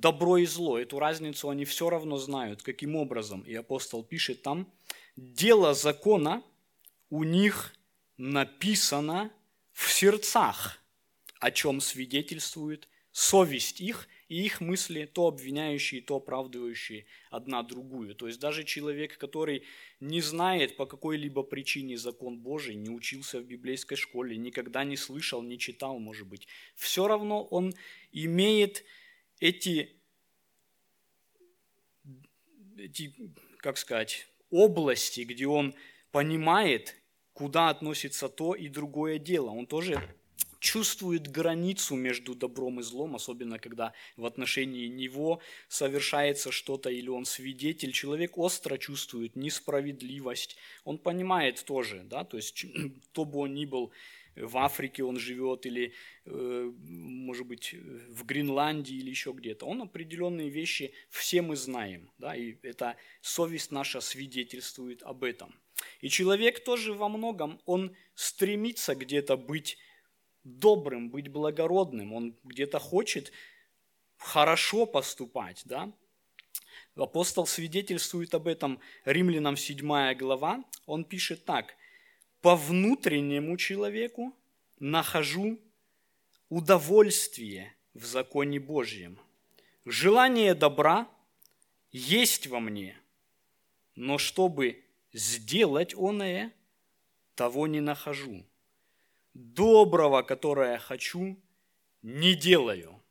добро 0.00 0.38
и 0.38 0.46
зло. 0.46 0.78
Эту 0.78 0.98
разницу 0.98 1.48
они 1.48 1.64
все 1.64 1.88
равно 1.90 2.18
знают. 2.18 2.62
Каким 2.62 2.96
образом? 2.96 3.40
И 3.42 3.54
апостол 3.54 4.04
пишет 4.04 4.42
там, 4.42 4.70
дело 5.16 5.74
закона 5.74 6.42
у 7.08 7.24
них 7.24 7.74
написано 8.18 9.30
в 9.72 9.90
сердцах, 9.90 10.78
о 11.40 11.50
чем 11.50 11.80
свидетельствует 11.80 12.88
совесть 13.10 13.80
их 13.80 14.08
и 14.28 14.44
их 14.44 14.60
мысли, 14.60 15.08
то 15.10 15.28
обвиняющие, 15.28 16.02
то 16.02 16.16
оправдывающие 16.16 17.06
одна 17.30 17.62
другую. 17.62 18.14
То 18.14 18.26
есть 18.26 18.40
даже 18.40 18.64
человек, 18.64 19.16
который 19.16 19.62
не 20.00 20.20
знает 20.20 20.76
по 20.76 20.84
какой-либо 20.84 21.42
причине 21.42 21.96
закон 21.96 22.38
Божий, 22.38 22.74
не 22.74 22.90
учился 22.90 23.40
в 23.40 23.44
библейской 23.44 23.96
школе, 23.96 24.36
никогда 24.36 24.84
не 24.84 24.96
слышал, 24.96 25.42
не 25.42 25.58
читал, 25.58 25.98
может 25.98 26.26
быть, 26.26 26.48
все 26.74 27.06
равно 27.06 27.44
он 27.44 27.72
имеет 28.12 28.84
эти, 29.40 30.00
эти, 32.76 33.14
как 33.58 33.78
сказать, 33.78 34.28
области, 34.50 35.22
где 35.22 35.46
он 35.46 35.74
понимает, 36.10 36.96
куда 37.32 37.68
относится 37.68 38.28
то 38.28 38.54
и 38.54 38.68
другое 38.68 39.18
дело. 39.18 39.50
Он 39.50 39.66
тоже 39.66 40.00
чувствует 40.58 41.28
границу 41.28 41.94
между 41.94 42.34
добром 42.34 42.80
и 42.80 42.82
злом, 42.82 43.14
особенно 43.14 43.58
когда 43.58 43.92
в 44.16 44.24
отношении 44.24 44.86
него 44.88 45.40
совершается 45.68 46.50
что-то 46.50 46.90
или 46.90 47.08
он 47.08 47.24
свидетель. 47.24 47.92
Человек 47.92 48.38
остро 48.38 48.78
чувствует 48.78 49.36
несправедливость. 49.36 50.56
Он 50.84 50.98
понимает 50.98 51.64
тоже, 51.64 52.02
да, 52.04 52.24
то 52.24 52.36
есть, 52.36 52.64
кто 53.12 53.24
бы 53.24 53.40
он 53.40 53.54
ни 53.54 53.64
был, 53.64 53.92
в 54.36 54.58
Африке 54.58 55.02
он 55.02 55.18
живет 55.18 55.66
или, 55.66 55.92
э, 56.26 56.72
может 56.82 57.46
быть, 57.46 57.74
в 58.08 58.24
Гренландии 58.24 58.94
или 58.94 59.10
еще 59.10 59.32
где-то. 59.32 59.66
Он 59.66 59.82
определенные 59.82 60.50
вещи 60.50 60.92
все 61.08 61.42
мы 61.42 61.56
знаем, 61.56 62.10
да, 62.18 62.36
и 62.36 62.56
эта 62.62 62.96
совесть 63.22 63.72
наша 63.72 64.00
свидетельствует 64.00 65.02
об 65.02 65.24
этом. 65.24 65.54
И 66.00 66.08
человек 66.08 66.64
тоже 66.64 66.92
во 66.92 67.08
многом, 67.08 67.60
он 67.64 67.96
стремится 68.14 68.94
где-то 68.94 69.36
быть 69.36 69.78
добрым, 70.44 71.10
быть 71.10 71.28
благородным, 71.28 72.12
он 72.12 72.36
где-то 72.44 72.78
хочет 72.78 73.32
хорошо 74.18 74.86
поступать, 74.86 75.62
да. 75.64 75.92
Апостол 76.94 77.46
свидетельствует 77.46 78.34
об 78.34 78.46
этом 78.46 78.80
Римлянам 79.04 79.56
7 79.56 80.14
глава, 80.14 80.64
он 80.86 81.04
пишет 81.04 81.44
так– 81.44 81.74
по 82.46 82.54
внутреннему 82.54 83.56
человеку 83.56 84.32
нахожу 84.78 85.58
удовольствие 86.48 87.74
в 87.92 88.04
законе 88.04 88.60
Божьем. 88.60 89.18
Желание 89.84 90.54
добра 90.54 91.08
есть 91.90 92.46
во 92.46 92.60
мне, 92.60 92.96
но 93.96 94.16
чтобы 94.16 94.84
сделать 95.12 95.92
оное, 95.96 96.52
того 97.34 97.66
не 97.66 97.80
нахожу. 97.80 98.44
Доброго, 99.34 100.22
которое 100.22 100.78
хочу, 100.78 101.36
не 102.02 102.36
делаю. 102.36 103.02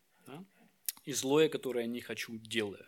И 1.03 1.11
злое, 1.11 1.49
которое 1.49 1.87
не 1.87 1.99
хочу, 1.99 2.37
делаю. 2.37 2.87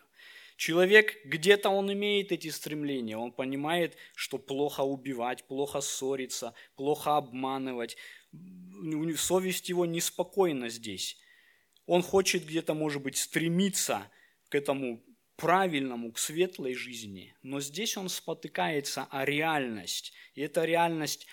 Человек, 0.58 1.24
где-то 1.24 1.68
он 1.70 1.92
имеет 1.92 2.32
эти 2.32 2.48
стремления, 2.48 3.16
он 3.16 3.30
понимает, 3.30 3.96
что 4.16 4.38
плохо 4.38 4.80
убивать, 4.80 5.44
плохо 5.44 5.80
ссориться, 5.80 6.52
плохо 6.74 7.16
обманывать. 7.16 7.96
Совесть 9.16 9.68
его 9.68 9.86
неспокойна 9.86 10.68
здесь. 10.68 11.16
Он 11.86 12.02
хочет 12.02 12.44
где-то, 12.44 12.74
может 12.74 13.00
быть, 13.00 13.16
стремиться 13.16 14.10
к 14.48 14.56
этому 14.56 15.00
правильному, 15.36 16.10
к 16.10 16.18
светлой 16.18 16.74
жизни, 16.74 17.36
но 17.44 17.60
здесь 17.60 17.96
он 17.96 18.08
спотыкается 18.08 19.06
о 19.12 19.24
реальность. 19.24 20.12
И 20.34 20.40
эта 20.40 20.64
реальность 20.64 21.28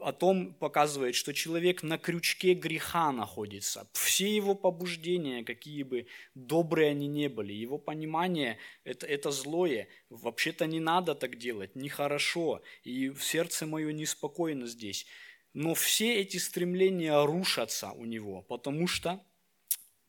о 0.00 0.12
том 0.12 0.54
показывает, 0.54 1.14
что 1.14 1.32
человек 1.32 1.82
на 1.82 1.98
крючке 1.98 2.54
греха 2.54 3.12
находится. 3.12 3.88
Все 3.92 4.34
его 4.34 4.54
побуждения, 4.54 5.44
какие 5.44 5.82
бы 5.82 6.06
добрые 6.34 6.90
они 6.90 7.06
не 7.06 7.28
были, 7.28 7.52
его 7.52 7.78
понимание 7.78 8.58
это, 8.84 9.06
это 9.06 9.30
злое. 9.30 9.88
Вообще-то 10.10 10.66
не 10.66 10.80
надо 10.80 11.14
так 11.14 11.36
делать, 11.36 11.76
нехорошо. 11.76 12.62
И 12.82 13.10
в 13.10 13.22
сердце 13.22 13.66
мое 13.66 13.92
неспокойно 13.92 14.66
здесь. 14.66 15.06
Но 15.52 15.74
все 15.74 16.16
эти 16.16 16.38
стремления 16.38 17.24
рушатся 17.24 17.92
у 17.92 18.04
него, 18.04 18.42
потому 18.42 18.88
что 18.88 19.24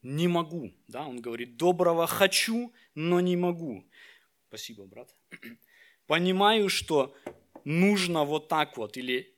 не 0.01 0.27
могу. 0.27 0.73
Да? 0.87 1.05
Он 1.05 1.21
говорит, 1.21 1.57
доброго 1.57 2.07
хочу, 2.07 2.73
но 2.95 3.19
не 3.19 3.37
могу. 3.37 3.85
Спасибо, 4.47 4.85
брат. 4.85 5.13
Понимаю, 6.07 6.69
что 6.69 7.15
нужно 7.65 8.23
вот 8.23 8.47
так 8.47 8.77
вот, 8.77 8.95
или 8.95 9.33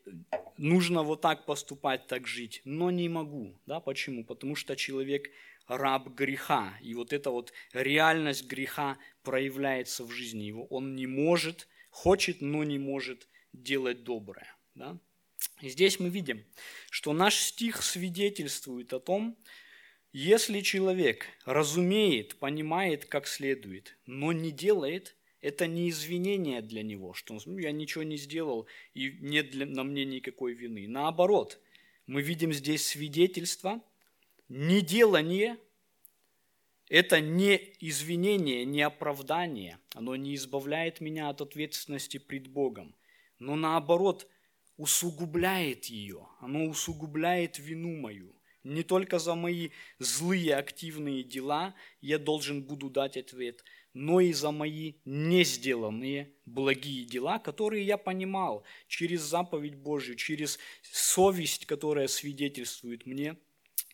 нужно 0.57 1.01
вот 1.01 1.21
так 1.21 1.45
поступать, 1.45 2.05
так 2.07 2.27
жить, 2.27 2.61
но 2.65 2.91
не 2.91 3.09
могу. 3.09 3.57
Да? 3.65 3.79
Почему? 3.79 4.23
Потому 4.23 4.55
что 4.55 4.75
человек 4.75 5.31
раб 5.67 6.07
греха, 6.09 6.77
и 6.81 6.93
вот 6.93 7.11
эта 7.11 7.31
вот 7.31 7.51
реальность 7.73 8.45
греха 8.45 8.97
проявляется 9.23 10.03
в 10.03 10.11
жизни 10.11 10.43
его. 10.43 10.65
Он 10.67 10.95
не 10.95 11.07
может, 11.07 11.67
хочет, 11.89 12.41
но 12.41 12.63
не 12.63 12.77
может 12.77 13.27
делать 13.53 14.03
доброе. 14.03 14.55
Да? 14.75 14.97
И 15.61 15.69
здесь 15.69 15.99
мы 15.99 16.09
видим, 16.09 16.45
что 16.89 17.13
наш 17.13 17.35
стих 17.35 17.83
свидетельствует 17.83 18.93
о 18.93 18.99
том, 18.99 19.37
если 20.13 20.61
человек 20.61 21.25
разумеет, 21.45 22.37
понимает 22.37 23.05
как 23.05 23.27
следует, 23.27 23.97
но 24.05 24.31
не 24.31 24.51
делает, 24.51 25.16
это 25.41 25.67
не 25.67 25.89
извинение 25.89 26.61
для 26.61 26.83
него, 26.83 27.13
что 27.13 27.37
ну, 27.45 27.57
я 27.57 27.71
ничего 27.71 28.03
не 28.03 28.17
сделал 28.17 28.67
и 28.93 29.17
нет 29.21 29.51
для, 29.51 29.65
на 29.65 29.83
мне 29.83 30.05
никакой 30.05 30.53
вины. 30.53 30.87
Наоборот, 30.87 31.59
мы 32.05 32.21
видим 32.21 32.53
здесь 32.53 32.85
свидетельство, 32.85 33.81
неделание– 34.49 35.57
это 36.89 37.19
не 37.19 37.73
извинение, 37.81 38.63
не 38.63 38.81
оправдание, 38.81 39.77
оно 39.93 40.15
не 40.15 40.35
избавляет 40.35 41.01
меня 41.01 41.29
от 41.29 41.41
ответственности 41.41 42.17
пред 42.17 42.47
Богом, 42.47 42.95
но 43.39 43.55
наоборот 43.55 44.27
усугубляет 44.77 45.85
ее, 45.85 46.27
оно 46.39 46.65
усугубляет 46.65 47.59
вину 47.59 47.97
мою. 47.97 48.33
Не 48.63 48.83
только 48.83 49.19
за 49.19 49.35
мои 49.35 49.69
злые 49.99 50.55
активные 50.55 51.23
дела 51.23 51.75
я 52.01 52.17
должен 52.17 52.63
буду 52.63 52.89
дать 52.89 53.17
ответ– 53.17 53.63
но 53.97 54.21
и 54.21 54.31
за 54.31 54.51
мои 54.51 54.93
не 55.05 55.43
сделанные 55.43 56.31
благие 56.45 57.03
дела, 57.03 57.39
которые 57.39 57.83
я 57.83 57.97
понимал 57.97 58.63
через 58.87 59.21
заповедь 59.21 59.75
Божью, 59.75 60.15
через 60.15 60.59
совесть, 60.83 61.65
которая 61.65 62.07
свидетельствует 62.07 63.07
мне, 63.07 63.37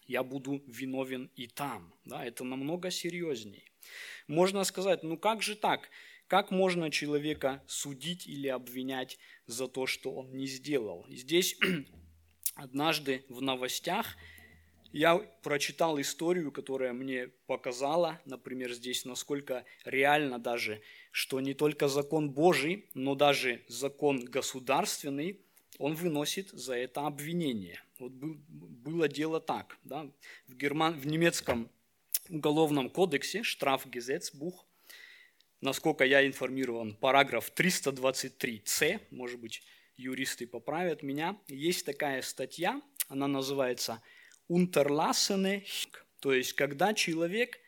я 0.06 0.24
буду 0.24 0.62
виновен 0.68 1.32
и 1.38 1.48
там. 1.48 1.94
Да, 2.04 2.26
это 2.26 2.44
намного 2.44 2.92
серьезнее. 2.92 3.64
Можно 4.28 4.66
сказать, 4.66 5.04
ну 5.04 5.18
как 5.18 5.42
же 5.42 5.56
так? 5.56 5.90
Как 6.28 6.52
можно 6.52 6.92
человека 6.92 7.64
судить 7.66 8.28
или 8.28 8.50
обвинять 8.50 9.18
за 9.48 9.70
то, 9.70 9.88
что 9.88 10.12
он 10.12 10.36
не 10.36 10.48
сделал? 10.48 11.06
И 11.08 11.16
здесь 11.16 11.58
однажды 12.56 13.24
в 13.30 13.42
новостях 13.42 14.18
я 14.94 15.18
прочитал 15.18 16.00
историю, 16.00 16.52
которая 16.52 16.94
мне 16.94 17.30
показала, 17.48 18.22
например, 18.26 18.72
здесь, 18.72 19.06
насколько 19.06 19.66
реально 19.86 20.38
даже, 20.38 20.82
что 21.12 21.40
не 21.42 21.56
только 21.56 21.88
закон 21.88 22.30
Божий, 22.30 22.86
но 22.94 23.16
даже 23.16 23.64
закон 23.68 24.24
государственный, 24.24 25.42
он 25.80 25.96
выносит 25.96 26.50
за 26.50 26.76
это 26.76 27.08
обвинение. 27.08 27.82
Вот 27.98 28.12
был, 28.12 28.36
было 28.48 29.08
дело 29.08 29.40
так, 29.40 29.80
да, 29.84 30.08
в, 30.48 30.56
герман, 30.56 30.94
в 30.94 31.08
немецком 31.08 31.72
уголовном 32.30 32.92
кодексе 32.92 33.42
Штрафгезецбух, 33.42 34.64
насколько 35.60 36.04
я 36.04 36.26
информирован, 36.28 36.96
параграф 36.96 37.52
323c, 37.56 39.02
может 39.10 39.40
быть, 39.40 39.64
юристы 39.98 40.46
поправят 40.46 41.02
меня, 41.02 41.36
есть 41.48 41.84
такая 41.84 42.22
статья, 42.22 42.80
она 43.08 43.28
называется 43.28 44.02
«Unterlassene 44.54 45.64
то 46.24 46.32
есть 46.32 46.54
когда 46.54 46.94
человек 46.94 47.60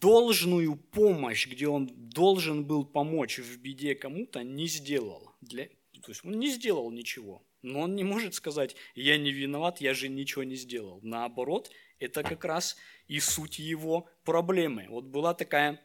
должную 0.00 0.76
помощь, 0.76 1.48
где 1.48 1.66
он 1.66 1.90
должен 2.10 2.64
был 2.64 2.84
помочь 2.84 3.38
в 3.38 3.58
беде 3.58 3.96
кому-то, 3.96 4.44
не 4.44 4.68
сделал. 4.68 5.32
Для, 5.40 5.66
то 5.66 6.10
есть 6.10 6.24
он 6.24 6.38
не 6.38 6.48
сделал 6.48 6.92
ничего. 6.92 7.42
Но 7.62 7.80
он 7.80 7.96
не 7.96 8.04
может 8.04 8.34
сказать, 8.34 8.76
я 8.94 9.18
не 9.18 9.32
виноват, 9.32 9.80
я 9.80 9.94
же 9.94 10.08
ничего 10.08 10.44
не 10.44 10.54
сделал. 10.54 11.00
Наоборот, 11.02 11.72
это 11.98 12.22
как 12.22 12.44
раз 12.44 12.76
и 13.08 13.18
суть 13.18 13.58
его 13.58 14.08
проблемы. 14.24 14.86
Вот 14.88 15.06
была 15.06 15.34
такая 15.34 15.80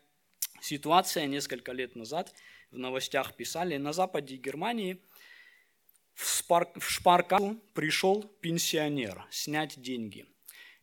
ситуация 0.62 1.25
несколько 1.25 1.71
лет 1.71 1.95
назад, 1.95 2.31
в 2.69 2.77
новостях 2.77 3.36
писали, 3.36 3.77
на 3.77 3.93
западе 3.93 4.36
Германии 4.36 5.01
в, 6.19 6.81
Шпаркасу 6.81 7.57
пришел 7.73 8.23
пенсионер 8.41 9.25
снять 9.31 9.81
деньги. 9.81 10.25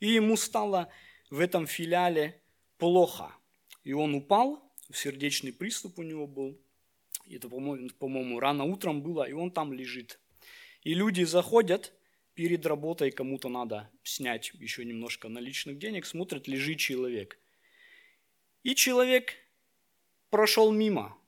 И 0.01 0.09
ему 0.09 0.37
стало 0.37 0.91
в 1.31 1.41
этом 1.41 1.67
филиале 1.67 2.41
плохо. 2.79 3.35
И 3.85 3.93
он 3.93 4.15
упал, 4.15 4.63
сердечный 4.93 5.53
приступ 5.53 5.99
у 5.99 6.03
него 6.03 6.27
был. 6.27 6.59
Это, 7.29 7.49
по-моему, 7.49 8.41
рано 8.41 8.65
утром 8.65 9.03
было, 9.03 9.25
и 9.25 9.33
он 9.33 9.51
там 9.51 9.73
лежит. 9.73 10.19
И 10.83 10.95
люди 10.95 11.25
заходят 11.25 11.93
перед 12.35 12.65
работой, 12.65 13.11
кому-то 13.11 13.49
надо 13.49 13.91
снять 14.05 14.53
еще 14.55 14.85
немножко 14.85 15.29
наличных 15.29 15.79
денег, 15.79 16.07
смотрят, 16.07 16.49
лежит 16.49 16.79
человек. 16.79 17.39
И 18.63 18.75
человек 18.75 19.35
прошел 20.31 20.73
мимо, 20.73 21.19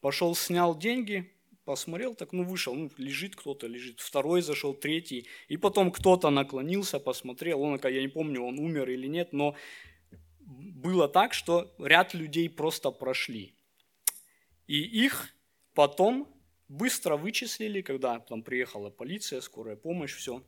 пошел, 0.00 0.34
снял 0.34 0.76
деньги, 0.76 1.33
посмотрел, 1.64 2.14
так, 2.14 2.32
ну, 2.32 2.44
вышел, 2.44 2.74
ну, 2.74 2.90
лежит 2.98 3.36
кто-то, 3.36 3.66
лежит. 3.66 4.00
Второй 4.00 4.42
зашел, 4.42 4.74
третий. 4.74 5.26
И 5.48 5.56
потом 5.56 5.90
кто-то 5.90 6.30
наклонился, 6.30 6.98
посмотрел, 7.00 7.62
он, 7.62 7.80
я 7.82 8.00
не 8.00 8.08
помню, 8.08 8.42
он 8.42 8.58
умер 8.58 8.90
или 8.90 9.06
нет, 9.06 9.32
но 9.32 9.56
было 10.40 11.08
так, 11.08 11.34
что 11.34 11.74
ряд 11.78 12.14
людей 12.14 12.48
просто 12.48 12.90
прошли. 12.90 13.54
И 14.66 14.80
их 15.04 15.34
потом 15.74 16.34
Быстро 16.68 17.16
вычислили, 17.16 17.82
когда 17.82 18.18
там 18.18 18.42
приехала 18.42 18.90
полиция, 18.90 19.40
скорая 19.42 19.76
помощь, 19.76 20.14
все. 20.14 20.42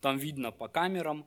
Там 0.00 0.18
видно 0.18 0.52
по 0.52 0.68
камерам, 0.68 1.26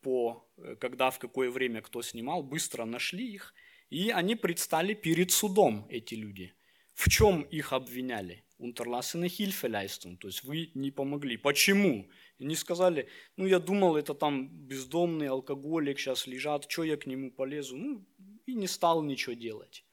по, 0.00 0.44
э, 0.56 0.76
когда, 0.80 1.10
в 1.10 1.18
какое 1.18 1.50
время 1.50 1.80
кто 1.80 2.02
снимал, 2.02 2.42
быстро 2.42 2.84
нашли 2.84 3.32
их. 3.32 3.54
И 3.88 4.10
они 4.10 4.34
предстали 4.34 4.94
перед 4.94 5.30
судом, 5.30 5.86
эти 5.90 6.14
люди. 6.14 6.54
В 6.94 7.08
чем 7.08 7.42
их 7.42 7.72
обвиняли? 7.72 8.44
Unterlassene 8.62 9.26
Hilfeleistung, 9.26 10.18
то 10.18 10.28
есть 10.28 10.44
вы 10.44 10.70
не 10.74 10.90
помогли. 10.90 11.36
Почему? 11.36 12.08
И 12.38 12.44
не 12.44 12.56
сказали, 12.56 13.08
ну 13.36 13.46
я 13.46 13.58
думал, 13.58 13.96
это 13.96 14.14
там 14.14 14.48
бездомный 14.48 15.28
алкоголик, 15.28 15.98
сейчас 15.98 16.26
лежат, 16.26 16.70
что 16.70 16.84
я 16.84 16.96
к 16.96 17.06
нему 17.06 17.30
полезу? 17.30 17.76
Ну 17.76 18.06
и 18.46 18.54
не 18.54 18.66
стал 18.66 19.02
ничего 19.02 19.34
делать. 19.34 19.84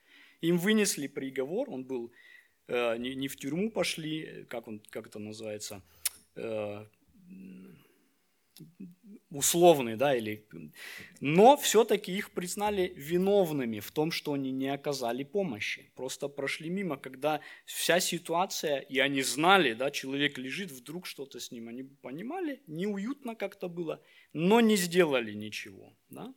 Им 0.41 0.58
вынесли 0.58 1.08
приговор, 1.08 1.69
он 1.69 1.84
был 1.84 2.12
Э, 2.69 2.97
не, 2.97 3.15
не 3.15 3.27
в 3.27 3.36
тюрьму 3.36 3.71
пошли, 3.71 4.45
как, 4.47 4.67
он, 4.67 4.79
как 4.91 5.08
это 5.08 5.17
называется, 5.17 5.82
э, 6.36 6.86
условный, 9.31 9.95
да, 9.95 10.15
или... 10.15 10.45
Но 11.21 11.57
все-таки 11.57 12.11
их 12.11 12.31
признали 12.31 12.93
виновными 12.95 13.79
в 13.79 13.91
том, 13.91 14.11
что 14.11 14.33
они 14.33 14.51
не 14.51 14.69
оказали 14.69 15.23
помощи. 15.23 15.91
Просто 15.95 16.27
прошли 16.27 16.69
мимо, 16.69 16.97
когда 16.97 17.41
вся 17.65 17.99
ситуация, 17.99 18.79
и 18.79 18.99
они 18.99 19.21
знали, 19.21 19.73
да, 19.73 19.91
человек 19.91 20.37
лежит, 20.37 20.71
вдруг 20.71 21.05
что-то 21.05 21.39
с 21.39 21.51
ним, 21.51 21.67
они 21.67 21.83
понимали, 21.83 22.61
неуютно 22.67 23.35
как-то 23.35 23.69
было, 23.69 24.01
но 24.33 24.61
не 24.61 24.75
сделали 24.75 25.33
ничего, 25.33 25.93
да. 26.09 26.33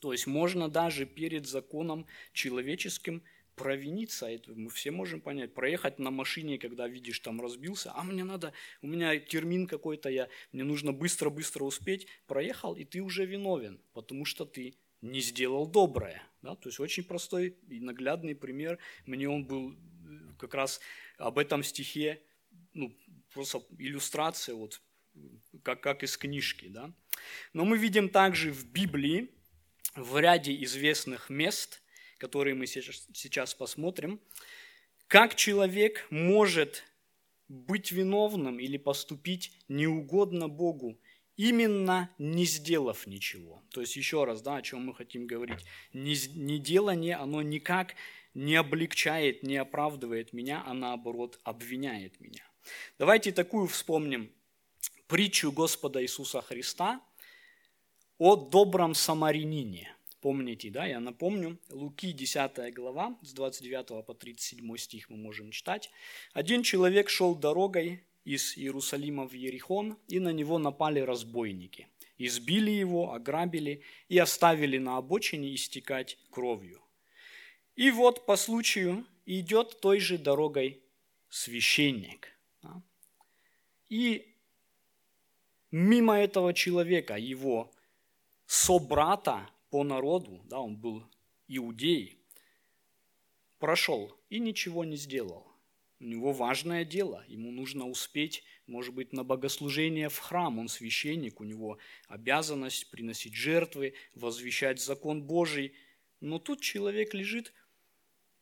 То 0.00 0.12
есть 0.12 0.26
можно 0.26 0.68
даже 0.68 1.06
перед 1.06 1.46
законом 1.46 2.06
человеческим 2.32 3.22
провиниться, 3.54 4.26
это 4.26 4.52
мы 4.54 4.70
все 4.70 4.90
можем 4.90 5.20
понять, 5.20 5.54
проехать 5.54 5.98
на 5.98 6.10
машине, 6.10 6.58
когда 6.58 6.88
видишь, 6.88 7.20
там 7.20 7.40
разбился, 7.40 7.92
а 7.94 8.02
мне 8.02 8.24
надо, 8.24 8.52
у 8.80 8.86
меня 8.86 9.18
термин 9.18 9.66
какой-то, 9.66 10.08
я, 10.08 10.28
мне 10.52 10.64
нужно 10.64 10.92
быстро-быстро 10.92 11.64
успеть, 11.64 12.06
проехал, 12.26 12.74
и 12.74 12.84
ты 12.84 13.00
уже 13.00 13.26
виновен, 13.26 13.80
потому 13.92 14.24
что 14.24 14.44
ты 14.44 14.74
не 15.00 15.20
сделал 15.20 15.66
доброе. 15.66 16.22
Да? 16.42 16.54
То 16.54 16.68
есть 16.68 16.80
очень 16.80 17.04
простой 17.04 17.56
и 17.68 17.80
наглядный 17.80 18.34
пример, 18.34 18.78
мне 19.06 19.28
он 19.28 19.44
был 19.44 19.72
э, 19.72 19.76
как 20.38 20.54
раз 20.54 20.80
об 21.18 21.38
этом 21.38 21.62
стихе, 21.62 22.22
ну, 22.72 22.96
просто 23.34 23.62
иллюстрация, 23.78 24.54
вот, 24.54 24.80
как, 25.62 25.82
как 25.82 26.02
из 26.02 26.16
книжки. 26.16 26.68
Да? 26.68 26.92
Но 27.52 27.64
мы 27.64 27.76
видим 27.76 28.08
также 28.08 28.52
в 28.52 28.66
Библии, 28.70 29.30
в 29.94 30.18
ряде 30.18 30.54
известных 30.62 31.28
мест– 31.28 31.82
которые 32.22 32.54
мы 32.54 32.66
сейчас 32.66 33.54
посмотрим, 33.54 34.20
как 35.08 35.34
человек 35.34 36.06
может 36.10 36.84
быть 37.48 37.90
виновным 37.90 38.60
или 38.60 38.76
поступить 38.76 39.50
неугодно 39.66 40.48
Богу, 40.48 40.96
именно 41.36 42.10
не 42.18 42.44
сделав 42.44 43.08
ничего. 43.08 43.60
То 43.70 43.80
есть 43.80 43.96
еще 43.96 44.22
раз, 44.22 44.40
да, 44.40 44.58
о 44.58 44.62
чем 44.62 44.86
мы 44.86 44.94
хотим 44.94 45.26
говорить. 45.26 45.64
Не, 45.92 46.14
не 46.36 46.60
делание, 46.60 47.16
оно 47.16 47.42
никак 47.42 47.96
не 48.34 48.54
облегчает, 48.54 49.42
не 49.42 49.56
оправдывает 49.56 50.32
меня, 50.32 50.62
а 50.64 50.72
наоборот 50.72 51.40
обвиняет 51.42 52.20
меня. 52.20 52.44
Давайте 53.00 53.32
такую 53.32 53.66
вспомним 53.66 54.30
притчу 55.08 55.50
Господа 55.50 56.00
Иисуса 56.00 56.40
Христа 56.40 57.00
о 58.18 58.36
добром 58.36 58.94
самарянине– 58.94 59.92
Помните, 60.22 60.70
да, 60.70 60.86
я 60.86 61.00
напомню, 61.00 61.58
Луки 61.68 62.12
10 62.12 62.72
глава, 62.72 63.18
с 63.22 63.32
29 63.32 64.06
по 64.06 64.14
37 64.14 64.76
стих 64.76 65.10
мы 65.10 65.16
можем 65.16 65.50
читать. 65.50 65.90
Один 66.32 66.62
человек 66.62 67.08
шел 67.08 67.34
дорогой 67.34 68.04
из 68.24 68.56
Иерусалима 68.56 69.26
в 69.26 69.32
Ерихон, 69.32 69.98
и 70.06 70.20
на 70.20 70.28
него 70.28 70.58
напали 70.58 71.00
разбойники. 71.00 71.88
Избили 72.18 72.70
его, 72.70 73.12
ограбили 73.12 73.82
и 74.08 74.16
оставили 74.16 74.78
на 74.78 74.96
обочине 74.96 75.56
истекать 75.56 76.16
кровью. 76.30 76.80
И 77.74 77.90
вот 77.90 78.24
по 78.24 78.36
случаю 78.36 79.04
идет 79.26 79.80
той 79.80 79.98
же 79.98 80.18
дорогой 80.18 80.84
священник. 81.30 82.28
И 83.88 84.32
мимо 85.72 86.14
этого 86.16 86.54
человека, 86.54 87.16
его 87.16 87.72
собрата, 88.46 89.50
по 89.72 89.84
народу, 89.84 90.42
да, 90.44 90.60
он 90.60 90.76
был 90.76 91.02
иудей, 91.48 92.18
прошел 93.58 94.14
и 94.28 94.38
ничего 94.38 94.84
не 94.84 94.96
сделал. 94.96 95.50
У 95.98 96.04
него 96.04 96.32
важное 96.32 96.84
дело, 96.84 97.24
ему 97.26 97.50
нужно 97.50 97.88
успеть, 97.88 98.44
может 98.66 98.92
быть, 98.92 99.14
на 99.14 99.24
богослужение 99.24 100.10
в 100.10 100.18
храм, 100.18 100.58
он 100.58 100.68
священник, 100.68 101.40
у 101.40 101.44
него 101.44 101.78
обязанность 102.06 102.90
приносить 102.90 103.34
жертвы, 103.34 103.94
возвещать 104.14 104.78
закон 104.78 105.22
Божий. 105.22 105.72
Но 106.20 106.38
тут 106.38 106.60
человек 106.60 107.14
лежит, 107.14 107.54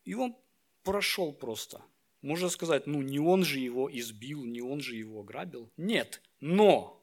и 0.04 0.14
он 0.14 0.36
прошел 0.82 1.32
просто. 1.32 1.80
Можно 2.22 2.48
сказать, 2.48 2.88
ну 2.88 3.02
не 3.02 3.20
он 3.20 3.44
же 3.44 3.60
его 3.60 3.88
избил, 3.88 4.44
не 4.44 4.62
он 4.62 4.80
же 4.80 4.96
его 4.96 5.20
ограбил. 5.20 5.70
Нет, 5.76 6.22
но 6.40 7.00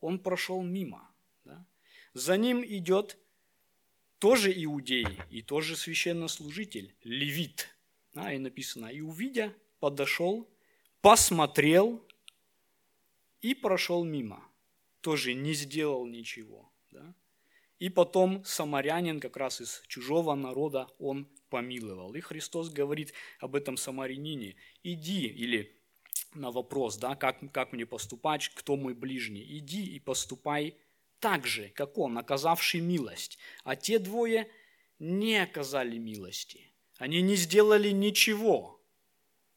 он 0.00 0.18
прошел 0.18 0.62
мимо. 0.62 1.10
За 2.18 2.36
ним 2.36 2.64
идет 2.64 3.16
тоже 4.18 4.52
иудей 4.52 5.06
и 5.30 5.40
тоже 5.40 5.76
священнослужитель, 5.76 6.92
левит. 7.04 7.68
А, 8.16 8.34
и 8.34 8.38
написано, 8.38 8.86
и 8.86 9.00
увидя, 9.00 9.54
подошел, 9.78 10.50
посмотрел 11.00 12.04
и 13.40 13.54
прошел 13.54 14.02
мимо. 14.02 14.44
тоже 15.00 15.32
не 15.32 15.54
сделал 15.54 16.06
ничего. 16.06 16.68
Да? 16.90 17.14
И 17.78 17.88
потом 17.88 18.44
самарянин, 18.44 19.20
как 19.20 19.36
раз 19.36 19.60
из 19.60 19.84
чужого 19.86 20.34
народа, 20.34 20.88
он 20.98 21.28
помиловал. 21.50 22.14
И 22.14 22.20
Христос 22.20 22.68
говорит 22.68 23.12
об 23.38 23.54
этом 23.54 23.76
самарянине. 23.76 24.56
Иди, 24.82 25.28
или 25.28 25.72
на 26.34 26.50
вопрос, 26.50 26.96
да, 26.96 27.14
как, 27.14 27.38
как 27.52 27.72
мне 27.72 27.86
поступать, 27.86 28.48
кто 28.48 28.74
мой 28.74 28.94
ближний, 28.94 29.46
иди 29.58 29.84
и 29.84 30.00
поступай 30.00 30.76
так 31.20 31.46
же, 31.46 31.70
как 31.70 31.98
он, 31.98 32.18
оказавший 32.18 32.80
милость. 32.80 33.38
А 33.64 33.76
те 33.76 33.98
двое 33.98 34.50
не 34.98 35.36
оказали 35.42 35.98
милости. 35.98 36.72
Они 36.96 37.20
не 37.22 37.36
сделали 37.36 37.90
ничего. 37.90 38.80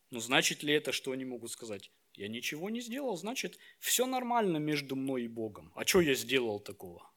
Но 0.09 0.19
значит 0.19 0.63
ли 0.63 0.73
это, 0.73 0.91
что 0.91 1.11
они 1.11 1.25
могут 1.25 1.51
сказать? 1.51 1.91
Я 2.13 2.27
ничего 2.27 2.69
не 2.69 2.81
сделал, 2.81 3.15
значит, 3.15 3.57
все 3.79 4.05
нормально 4.05 4.57
между 4.57 4.95
мной 4.95 5.23
и 5.23 5.27
Богом. 5.27 5.71
А 5.75 5.85
что 5.85 6.01
я 6.01 6.13
сделал 6.13 6.59
такого? 6.59 7.09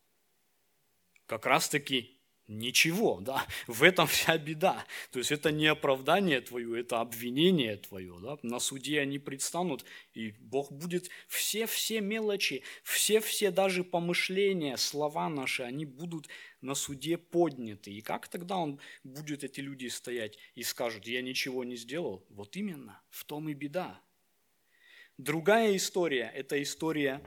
Как 1.27 1.47
раз 1.47 1.69
таки 1.69 2.14
ничего, 2.47 3.21
да, 3.21 3.47
в 3.67 3.83
этом 3.83 4.07
вся 4.07 4.37
беда. 4.39 4.85
То 5.11 5.19
есть 5.19 5.33
это 5.33 5.51
не 5.51 5.67
оправдание 5.67 6.41
твое, 6.41 6.81
это 6.81 7.01
обвинение 7.01 7.77
твое, 7.77 8.17
да. 8.21 8.39
На 8.43 8.59
суде 8.59 9.01
они 9.01 9.19
предстанут, 9.19 9.85
и 10.13 10.33
Бог 10.41 10.71
будет 10.73 11.09
все-все 11.29 12.01
мелочи, 12.01 12.63
все-все 12.83 13.51
даже 13.51 13.85
помышления, 13.85 14.77
слова 14.77 15.29
наши, 15.29 15.63
они 15.63 15.85
будут 15.85 16.29
на 16.61 16.75
суде 16.75 17.19
подняты. 17.19 17.93
И 17.93 18.01
как 18.01 18.29
тогда 18.29 18.57
он 18.57 18.81
будет, 19.03 19.45
эти 19.45 19.61
люди, 19.61 19.87
стоять 19.87 20.39
и 20.55 20.63
скажут, 20.63 21.07
я 21.07 21.23
ничего 21.23 21.65
не 21.65 21.77
сделал? 21.77 22.25
Вот 22.31 22.57
именно, 22.57 23.01
в 23.11 23.25
том 23.25 23.49
и 23.49 23.55
беда. 23.55 24.01
Другая 25.17 25.77
история– 25.77 26.31
это 26.35 26.61
история 26.61 27.23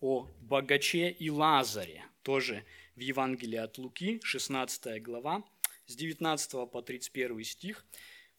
о 0.00 0.28
богаче 0.40 1.10
и 1.10 1.30
Лазаре, 1.30 2.04
тоже 2.22 2.64
в 2.98 3.00
Евангелии 3.00 3.58
от 3.58 3.78
Луки, 3.78 4.20
16 4.24 5.00
глава, 5.02 5.44
с 5.86 5.94
19 5.94 6.70
по 6.70 6.82
31 6.82 7.44
стих. 7.44 7.86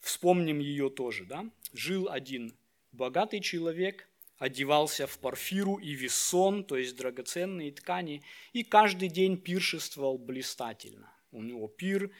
Вспомним 0.00 0.58
ее 0.58 0.90
тоже. 0.90 1.24
Да? 1.24 1.50
Жил 1.72 2.10
один 2.10 2.54
богатый 2.92 3.40
человек, 3.40 4.06
одевался 4.36 5.06
в 5.06 5.18
парфиру 5.18 5.76
и 5.76 5.92
вессон, 5.92 6.64
то 6.64 6.76
есть 6.76 6.94
драгоценные 6.96 7.72
ткани, 7.72 8.22
и 8.52 8.62
каждый 8.62 9.08
день 9.08 9.38
пиршествовал 9.38 10.18
блистательно. 10.18 11.10
У 11.32 11.42
него 11.42 11.66
пир, 11.66 12.10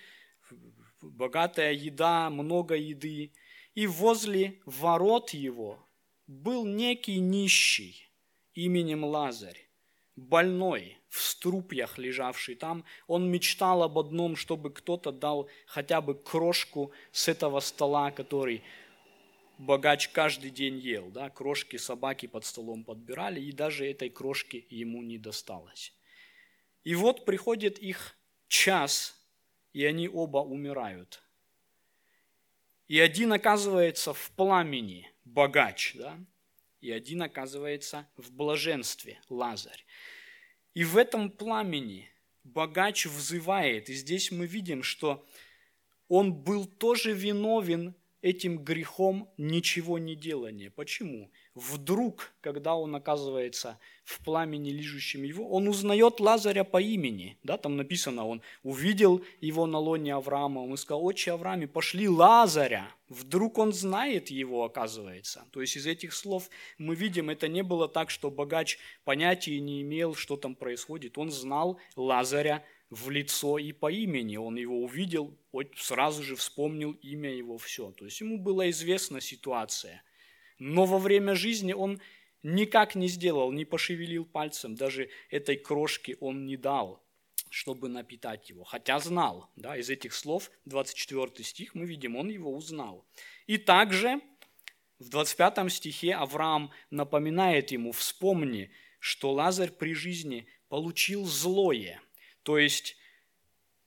богатая 1.03 1.73
еда, 1.73 2.31
много 2.31 2.75
еды. 2.75 3.33
И 3.75 3.87
возле 3.87 4.61
ворот 4.65 5.31
его 5.31 5.87
был 6.27 6.65
некий 6.65 7.19
нищий 7.19 8.11
именем 8.55 9.05
Лазарь, 9.05 9.69
больной, 10.17 11.00
в 11.11 11.21
струпьях 11.21 11.99
лежавший 11.99 12.55
там. 12.55 12.85
Он 13.09 13.31
мечтал 13.31 13.83
об 13.83 13.99
одном, 13.99 14.37
чтобы 14.37 14.73
кто-то 14.73 15.11
дал 15.11 15.51
хотя 15.67 16.01
бы 16.01 16.15
крошку 16.15 16.93
с 17.11 17.29
этого 17.29 17.59
стола, 17.61 18.13
который 18.13 18.63
богач 19.59 20.09
каждый 20.09 20.51
день 20.51 20.79
ел. 20.79 21.11
Да? 21.11 21.29
Крошки 21.29 21.77
собаки 21.77 22.27
под 22.27 22.45
столом 22.45 22.85
подбирали, 22.85 23.41
и 23.41 23.51
даже 23.51 23.91
этой 23.91 24.09
крошки 24.09 24.65
ему 24.71 25.03
не 25.03 25.19
досталось. 25.19 25.93
И 26.85 26.95
вот 26.95 27.25
приходит 27.25 27.79
их 27.79 28.17
час, 28.47 29.21
и 29.73 29.85
они 29.85 30.09
оба 30.09 30.39
умирают. 30.39 31.23
И 32.87 32.99
один 33.01 33.33
оказывается 33.33 34.15
в 34.15 34.31
пламени, 34.37 35.11
богач, 35.25 35.95
да? 35.97 36.19
и 36.81 36.93
один 36.93 37.23
оказывается 37.23 38.09
в 38.17 38.33
блаженстве, 38.33 39.21
Лазарь. 39.29 39.85
И 40.75 40.85
в 40.85 40.97
этом 40.97 41.31
пламени 41.31 42.09
богач 42.45 43.07
взывает, 43.07 43.89
и 43.89 43.95
здесь 43.95 44.31
мы 44.31 44.47
видим, 44.47 44.83
что 44.83 45.27
он 46.09 46.33
был 46.33 46.67
тоже 46.67 47.13
виновен 47.13 47.95
этим 48.23 48.59
грехом 48.59 49.33
ничего 49.37 49.99
не 49.99 50.15
делания. 50.15 50.71
Почему? 50.71 51.31
Вдруг, 51.57 52.33
когда 52.41 52.77
он 52.77 52.95
оказывается 52.95 53.79
в 54.05 54.23
пламени, 54.25 54.71
лижущем 54.71 55.25
его, 55.25 55.49
он 55.51 55.67
узнает 55.67 56.21
Лазаря 56.21 56.63
по 56.63 56.81
имени. 56.81 57.39
Да, 57.43 57.57
там 57.57 57.77
написано, 57.77 58.25
он 58.25 58.41
увидел 58.63 59.25
его 59.41 59.67
на 59.67 59.79
лоне 59.79 60.15
Авраама, 60.15 60.61
он 60.61 60.77
сказал, 60.77 61.05
отче 61.05 61.33
Аврааме, 61.33 61.67
пошли 61.67 62.09
Лазаря. 62.09 62.95
Вдруг 63.09 63.59
он 63.59 63.73
знает 63.73 64.31
его, 64.31 64.63
оказывается. 64.63 65.45
То 65.51 65.61
есть 65.61 65.77
из 65.77 65.87
этих 65.89 66.13
слов 66.15 66.49
мы 66.79 66.95
видим, 66.95 67.31
это 67.31 67.49
не 67.49 67.65
было 67.65 67.89
так, 67.89 68.11
что 68.11 68.31
богач 68.31 68.79
понятия 69.05 69.59
не 69.59 69.83
имел, 69.83 70.15
что 70.15 70.37
там 70.37 70.55
происходит. 70.55 71.19
Он 71.19 71.33
знал 71.33 71.81
Лазаря 71.97 72.65
в 72.91 73.11
лицо 73.11 73.59
и 73.59 73.73
по 73.73 73.91
имени. 73.91 74.37
Он 74.37 74.55
его 74.55 74.83
увидел, 74.83 75.37
сразу 75.77 76.23
же 76.23 76.37
вспомнил 76.37 76.93
имя 77.03 77.33
его, 77.35 77.59
все. 77.59 77.91
То 77.91 78.05
есть 78.05 78.21
ему 78.21 78.39
была 78.39 78.71
известна 78.71 79.21
ситуация. 79.21 80.03
Но 80.61 80.85
во 80.85 80.99
время 80.99 81.35
жизни 81.35 81.73
он 81.73 82.01
никак 82.45 82.95
не 82.95 83.09
сделал, 83.09 83.51
не 83.51 83.65
пошевелил 83.65 84.25
пальцем, 84.25 84.77
даже 84.77 85.11
этой 85.31 85.57
крошки 85.57 86.17
он 86.21 86.47
не 86.47 86.57
дал, 86.57 87.05
чтобы 87.51 87.89
напитать 87.89 88.49
его. 88.49 88.63
Хотя 88.63 89.01
знал, 89.01 89.51
да, 89.57 89.77
из 89.77 89.91
этих 89.91 90.15
слов, 90.15 90.53
24 90.67 91.45
стих, 91.45 91.75
мы 91.75 91.87
видим, 91.87 92.15
он 92.15 92.29
его 92.29 92.55
узнал. 92.55 93.05
И 93.49 93.59
также 93.59 94.21
в 95.01 95.09
25 95.09 95.73
стихе 95.73 96.15
Авраам 96.15 96.71
напоминает 96.91 97.73
ему, 97.73 97.91
вспомни, 97.91 98.71
что 99.01 99.33
Лазарь 99.33 99.73
при 99.73 99.95
жизни 99.95 100.47
получил 100.69 101.25
злое– 101.25 102.01
то 102.43 102.59
есть 102.59 102.97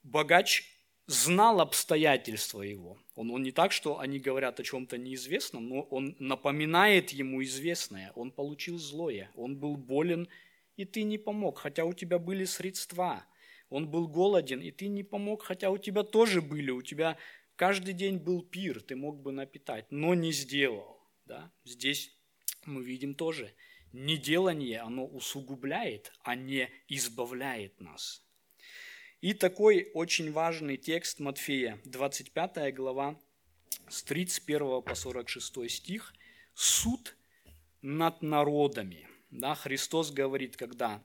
богач 0.03 0.72
знал 1.07 1.61
обстоятельства 1.61 2.61
его. 2.61 2.97
Он, 3.15 3.31
он 3.31 3.43
не 3.43 3.51
так, 3.51 3.71
что 3.71 3.99
они 3.99 4.19
говорят 4.19 4.59
о 4.59 4.63
чем-то 4.63 4.97
неизвестном, 4.97 5.67
но 5.67 5.81
он 5.81 6.15
напоминает 6.19 7.11
ему 7.11 7.43
известное. 7.43 8.11
Он 8.15 8.31
получил 8.31 8.77
злое, 8.77 9.29
он 9.35 9.57
был 9.57 9.75
болен, 9.75 10.27
и 10.75 10.85
ты 10.85 11.03
не 11.03 11.17
помог, 11.17 11.59
хотя 11.59 11.85
у 11.85 11.93
тебя 11.93 12.19
были 12.19 12.45
средства. 12.45 13.25
Он 13.69 13.89
был 13.89 14.07
голоден, 14.07 14.61
и 14.61 14.71
ты 14.71 14.87
не 14.87 15.03
помог, 15.03 15.43
хотя 15.43 15.71
у 15.71 15.77
тебя 15.77 16.03
тоже 16.03 16.41
были, 16.41 16.71
у 16.71 16.81
тебя 16.81 17.17
каждый 17.55 17.93
день 17.93 18.17
был 18.17 18.41
пир, 18.43 18.81
ты 18.81 18.95
мог 18.95 19.19
бы 19.21 19.31
напитать, 19.31 19.85
но 19.89 20.13
не 20.13 20.31
сделал. 20.31 20.99
Да? 21.25 21.51
Здесь 21.63 22.15
мы 22.65 22.83
видим 22.83 23.15
тоже, 23.15 23.53
неделание, 23.91 24.79
оно 24.79 25.05
усугубляет, 25.05 26.11
а 26.23 26.35
не 26.35 26.69
избавляет 26.87 27.79
нас. 27.79 28.22
И 29.23 29.33
такой 29.33 29.89
очень 29.93 30.33
важный 30.33 30.75
текст 30.75 31.21
Матфея, 31.21 31.79
25 31.85 32.75
глава, 32.75 33.17
с 33.87 34.03
31 34.03 34.81
по 34.81 34.95
46 34.95 35.71
стих, 35.71 36.13
суд 36.53 37.15
над 37.81 38.21
народами. 38.21 39.07
Да, 39.31 39.55
Христос 39.55 40.11
говорит, 40.11 40.57
когда 40.57 41.01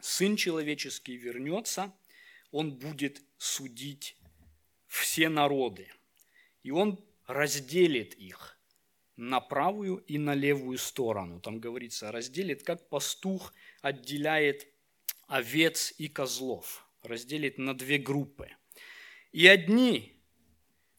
Сын 0.00 0.34
Человеческий 0.34 1.16
вернется, 1.16 1.94
Он 2.50 2.72
будет 2.72 3.22
судить 3.38 4.16
все 4.88 5.28
народы. 5.28 5.86
И 6.64 6.72
Он 6.72 6.98
разделит 7.28 8.14
их 8.14 8.58
на 9.14 9.40
правую 9.40 9.98
и 9.98 10.18
на 10.18 10.34
левую 10.34 10.76
сторону. 10.76 11.38
Там 11.38 11.60
говорится, 11.60 12.10
разделит, 12.10 12.64
как 12.64 12.88
пастух 12.88 13.52
отделяет 13.80 14.66
овец 15.28 15.94
и 15.98 16.08
козлов– 16.08 16.80
разделит 17.04 17.58
на 17.58 17.74
две 17.74 17.98
группы. 17.98 18.48
И 19.32 19.46
одни 19.46 20.14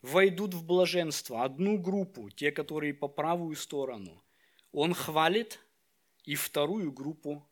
войдут 0.02 0.54
в 0.54 0.64
блаженство, 0.64 1.44
одну 1.44 1.78
группу, 1.78 2.30
те, 2.30 2.52
которые 2.52 2.94
по 2.94 3.08
правую 3.08 3.56
сторону, 3.56 4.24
он 4.72 4.94
хвалит, 4.94 5.60
и 6.24 6.36
вторую 6.36 6.92
группу 6.92 7.48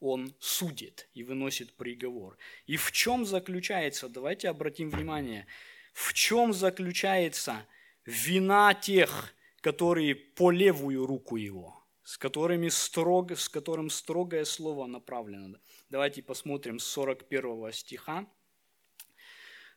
он 0.00 0.34
судит 0.40 1.08
и 1.14 1.22
выносит 1.22 1.74
приговор. 1.76 2.36
И 2.66 2.76
в 2.76 2.92
чем 2.92 3.24
заключается, 3.24 4.08
давайте 4.08 4.48
обратим 4.48 4.90
внимание, 4.90 5.46
в 5.92 6.12
чем 6.12 6.52
заключается 6.52 7.66
вина 8.04 8.74
тех, 8.74 9.34
которые 9.60 10.14
по 10.14 10.50
левую 10.50 11.06
руку 11.06 11.36
его, 11.36 11.83
с, 12.04 12.18
которыми 12.18 12.68
строго, 12.68 13.34
с 13.34 13.48
которым 13.48 13.90
строгое 13.90 14.44
слово 14.44 14.86
направлено. 14.86 15.58
Давайте 15.88 16.22
посмотрим 16.22 16.78
с 16.78 16.86
41 16.86 17.72
стиха. 17.72 18.26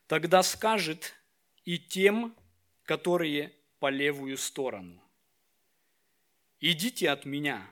«Тогда 0.06 0.42
скажет 0.42 1.14
и 1.64 1.78
тем, 1.78 2.36
которые 2.84 3.52
по 3.78 3.90
левую 3.90 4.36
сторону, 4.36 5.02
«Идите 6.60 7.10
от 7.10 7.24
меня, 7.24 7.70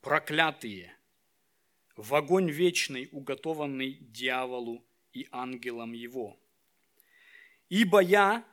проклятые, 0.00 0.96
в 1.96 2.14
огонь 2.14 2.50
вечный, 2.50 3.08
уготованный 3.10 3.98
дьяволу 4.00 4.84
и 5.12 5.26
ангелам 5.30 5.92
его. 5.92 6.38
Ибо 7.68 8.00
я 8.00 8.44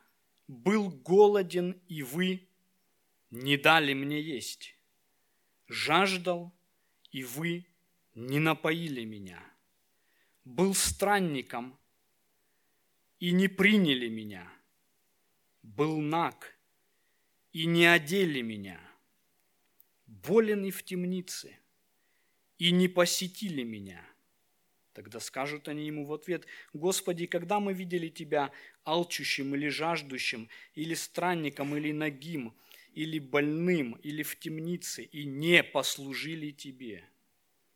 был 0.48 0.90
голоден, 0.90 1.82
и 1.88 2.04
вы 2.04 2.48
не 3.30 3.58
дали 3.58 3.94
мне 3.94 4.22
есть, 4.22 4.76
жаждал, 5.74 6.54
и 7.12 7.24
вы 7.24 7.66
не 8.16 8.40
напоили 8.40 9.04
меня. 9.04 9.44
Был 10.46 10.74
странником, 10.74 11.78
и 13.20 13.32
не 13.32 13.48
приняли 13.48 14.08
меня. 14.08 14.52
Был 15.62 16.00
наг, 16.00 16.58
и 17.54 17.66
не 17.66 17.86
одели 17.86 18.42
меня. 18.42 18.80
Болен 20.08 20.66
и 20.66 20.72
в 20.72 20.84
темнице, 20.84 21.58
и 22.58 22.72
не 22.72 22.88
посетили 22.88 23.64
меня. 23.64 24.06
Тогда 24.94 25.20
скажут 25.20 25.68
они 25.68 25.88
ему 25.88 26.06
в 26.06 26.14
ответ, 26.14 26.46
«Господи, 26.74 27.26
когда 27.26 27.60
мы 27.60 27.74
видели 27.74 28.10
Тебя 28.10 28.52
алчущим 28.86 29.56
или 29.56 29.70
жаждущим, 29.70 30.50
или 30.76 30.94
странником, 30.94 31.76
или 31.76 31.92
нагим, 31.92 32.54
или 32.94 33.20
больным, 33.20 33.94
или 34.04 34.24
в 34.24 34.40
темнице, 34.40 35.04
и 35.04 35.26
не 35.26 35.64
послужили 35.64 36.52
Тебе?» 36.52 37.04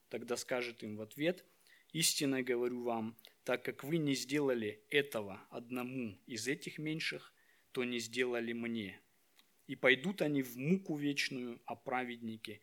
Тогда 0.10 0.38
скажет 0.38 0.84
им 0.84 0.98
в 0.98 1.02
ответ, 1.02 1.46
«Истинно 1.94 2.44
говорю 2.44 2.84
вам, 2.84 3.18
так 3.44 3.64
как 3.64 3.84
вы 3.84 3.98
не 3.98 4.14
сделали 4.14 4.82
этого 4.90 5.42
одному 5.50 6.18
из 6.28 6.48
этих 6.48 6.78
меньших, 6.78 7.34
то 7.72 7.84
не 7.84 8.00
сделали 8.00 8.54
мне. 8.54 9.00
И 9.68 9.76
пойдут 9.76 10.22
они 10.22 10.42
в 10.42 10.58
муку 10.58 10.98
вечную, 10.98 11.62
а 11.66 11.76
праведники 11.76 12.62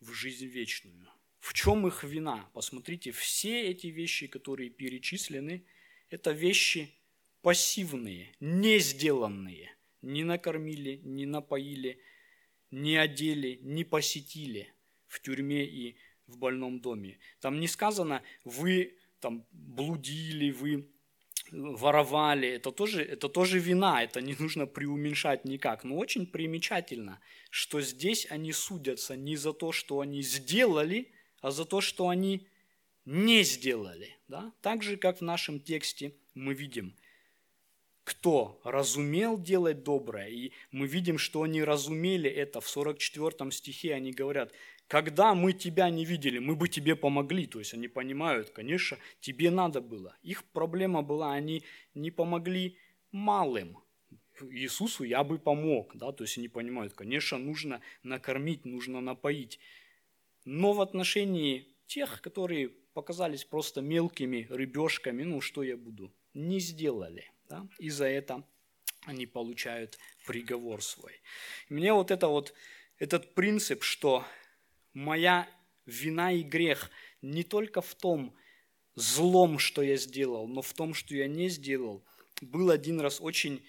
в 0.00 0.12
жизнь 0.12 0.46
вечную». 0.46 1.08
В 1.46 1.54
чем 1.54 1.86
их 1.86 2.02
вина? 2.02 2.50
Посмотрите, 2.54 3.12
все 3.12 3.68
эти 3.68 3.86
вещи, 3.86 4.26
которые 4.26 4.68
перечислены, 4.68 5.64
это 6.10 6.32
вещи 6.32 6.92
пассивные, 7.40 8.34
не 8.40 8.80
сделанные. 8.80 9.75
Не 10.06 10.22
накормили, 10.22 11.00
не 11.02 11.26
напоили, 11.26 11.98
не 12.70 12.96
одели, 12.96 13.58
не 13.62 13.82
посетили 13.82 14.72
в 15.08 15.20
тюрьме 15.20 15.64
и 15.66 15.96
в 16.28 16.38
больном 16.38 16.80
доме. 16.80 17.18
Там 17.40 17.58
не 17.58 17.66
сказано, 17.66 18.22
вы 18.44 18.96
там 19.20 19.44
блудили, 19.50 20.52
вы 20.52 20.88
воровали, 21.50 22.48
это 22.48 22.70
тоже, 22.70 23.02
это 23.02 23.28
тоже 23.28 23.58
вина, 23.58 24.04
это 24.04 24.20
не 24.20 24.36
нужно 24.38 24.66
преуменьшать 24.66 25.44
никак. 25.44 25.82
Но 25.82 25.96
очень 25.96 26.26
примечательно, 26.26 27.18
что 27.50 27.80
здесь 27.80 28.28
они 28.30 28.52
судятся 28.52 29.16
не 29.16 29.34
за 29.34 29.52
то, 29.52 29.72
что 29.72 29.98
они 29.98 30.22
сделали, 30.22 31.10
а 31.40 31.50
за 31.50 31.64
то, 31.64 31.80
что 31.80 32.08
они 32.08 32.46
не 33.04 33.42
сделали. 33.42 34.16
Да? 34.28 34.52
Так 34.60 34.84
же, 34.84 34.96
как 34.96 35.18
в 35.18 35.22
нашем 35.22 35.58
тексте 35.58 36.14
мы 36.34 36.54
видим, 36.54 36.94
кто 38.06 38.60
разумел 38.62 39.36
делать 39.36 39.82
доброе, 39.82 40.28
и 40.28 40.52
мы 40.70 40.86
видим, 40.86 41.18
что 41.18 41.42
они 41.42 41.64
разумели 41.64 42.30
это. 42.30 42.60
В 42.60 42.68
44 42.68 43.50
стихе 43.50 43.94
они 43.94 44.12
говорят, 44.12 44.52
когда 44.86 45.34
мы 45.34 45.52
тебя 45.52 45.90
не 45.90 46.04
видели, 46.04 46.38
мы 46.38 46.54
бы 46.54 46.68
тебе 46.68 46.94
помогли. 46.94 47.48
То 47.48 47.58
есть 47.58 47.74
они 47.74 47.88
понимают, 47.88 48.50
конечно, 48.50 48.96
тебе 49.20 49.50
надо 49.50 49.80
было. 49.80 50.16
Их 50.22 50.44
проблема 50.44 51.02
была, 51.02 51.32
они 51.32 51.64
не 51.94 52.12
помогли 52.12 52.78
малым. 53.10 53.78
Иисусу 54.50 55.02
я 55.02 55.24
бы 55.24 55.40
помог, 55.40 55.96
да, 55.96 56.12
то 56.12 56.22
есть 56.22 56.38
они 56.38 56.46
понимают, 56.46 56.92
конечно, 56.92 57.38
нужно 57.38 57.80
накормить, 58.04 58.64
нужно 58.64 59.00
напоить. 59.00 59.58
Но 60.44 60.74
в 60.74 60.80
отношении 60.80 61.74
тех, 61.86 62.20
которые 62.20 62.68
показались 62.94 63.44
просто 63.44 63.80
мелкими 63.80 64.46
рыбешками, 64.48 65.24
ну 65.24 65.40
что 65.40 65.64
я 65.64 65.76
буду, 65.76 66.14
не 66.34 66.60
сделали. 66.60 67.32
Да? 67.48 67.66
И 67.78 67.90
за 67.90 68.06
это 68.06 68.42
они 69.04 69.26
получают 69.26 69.98
приговор 70.26 70.82
свой. 70.82 71.20
Мне 71.68 71.92
вот 71.92 72.10
это 72.10 72.28
вот, 72.28 72.54
этот 72.98 73.34
принцип, 73.34 73.82
что 73.82 74.24
моя 74.94 75.48
вина 75.84 76.32
и 76.32 76.42
грех 76.42 76.90
не 77.22 77.44
только 77.44 77.80
в 77.80 77.94
том 77.94 78.34
злом, 78.94 79.58
что 79.58 79.82
я 79.82 79.96
сделал, 79.96 80.48
но 80.48 80.62
в 80.62 80.72
том, 80.72 80.94
что 80.94 81.14
я 81.14 81.28
не 81.28 81.48
сделал, 81.48 82.04
был 82.40 82.70
один 82.70 83.00
раз 83.00 83.20
очень, 83.20 83.64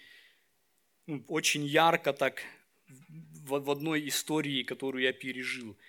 ну, 1.05 1.23
очень 1.27 1.65
ярко 1.65 2.13
так 2.13 2.41
в, 2.87 3.69
одной 3.69 4.07
истории, 4.07 4.63
которую 4.63 5.03
я 5.03 5.13
пережил– 5.13 5.77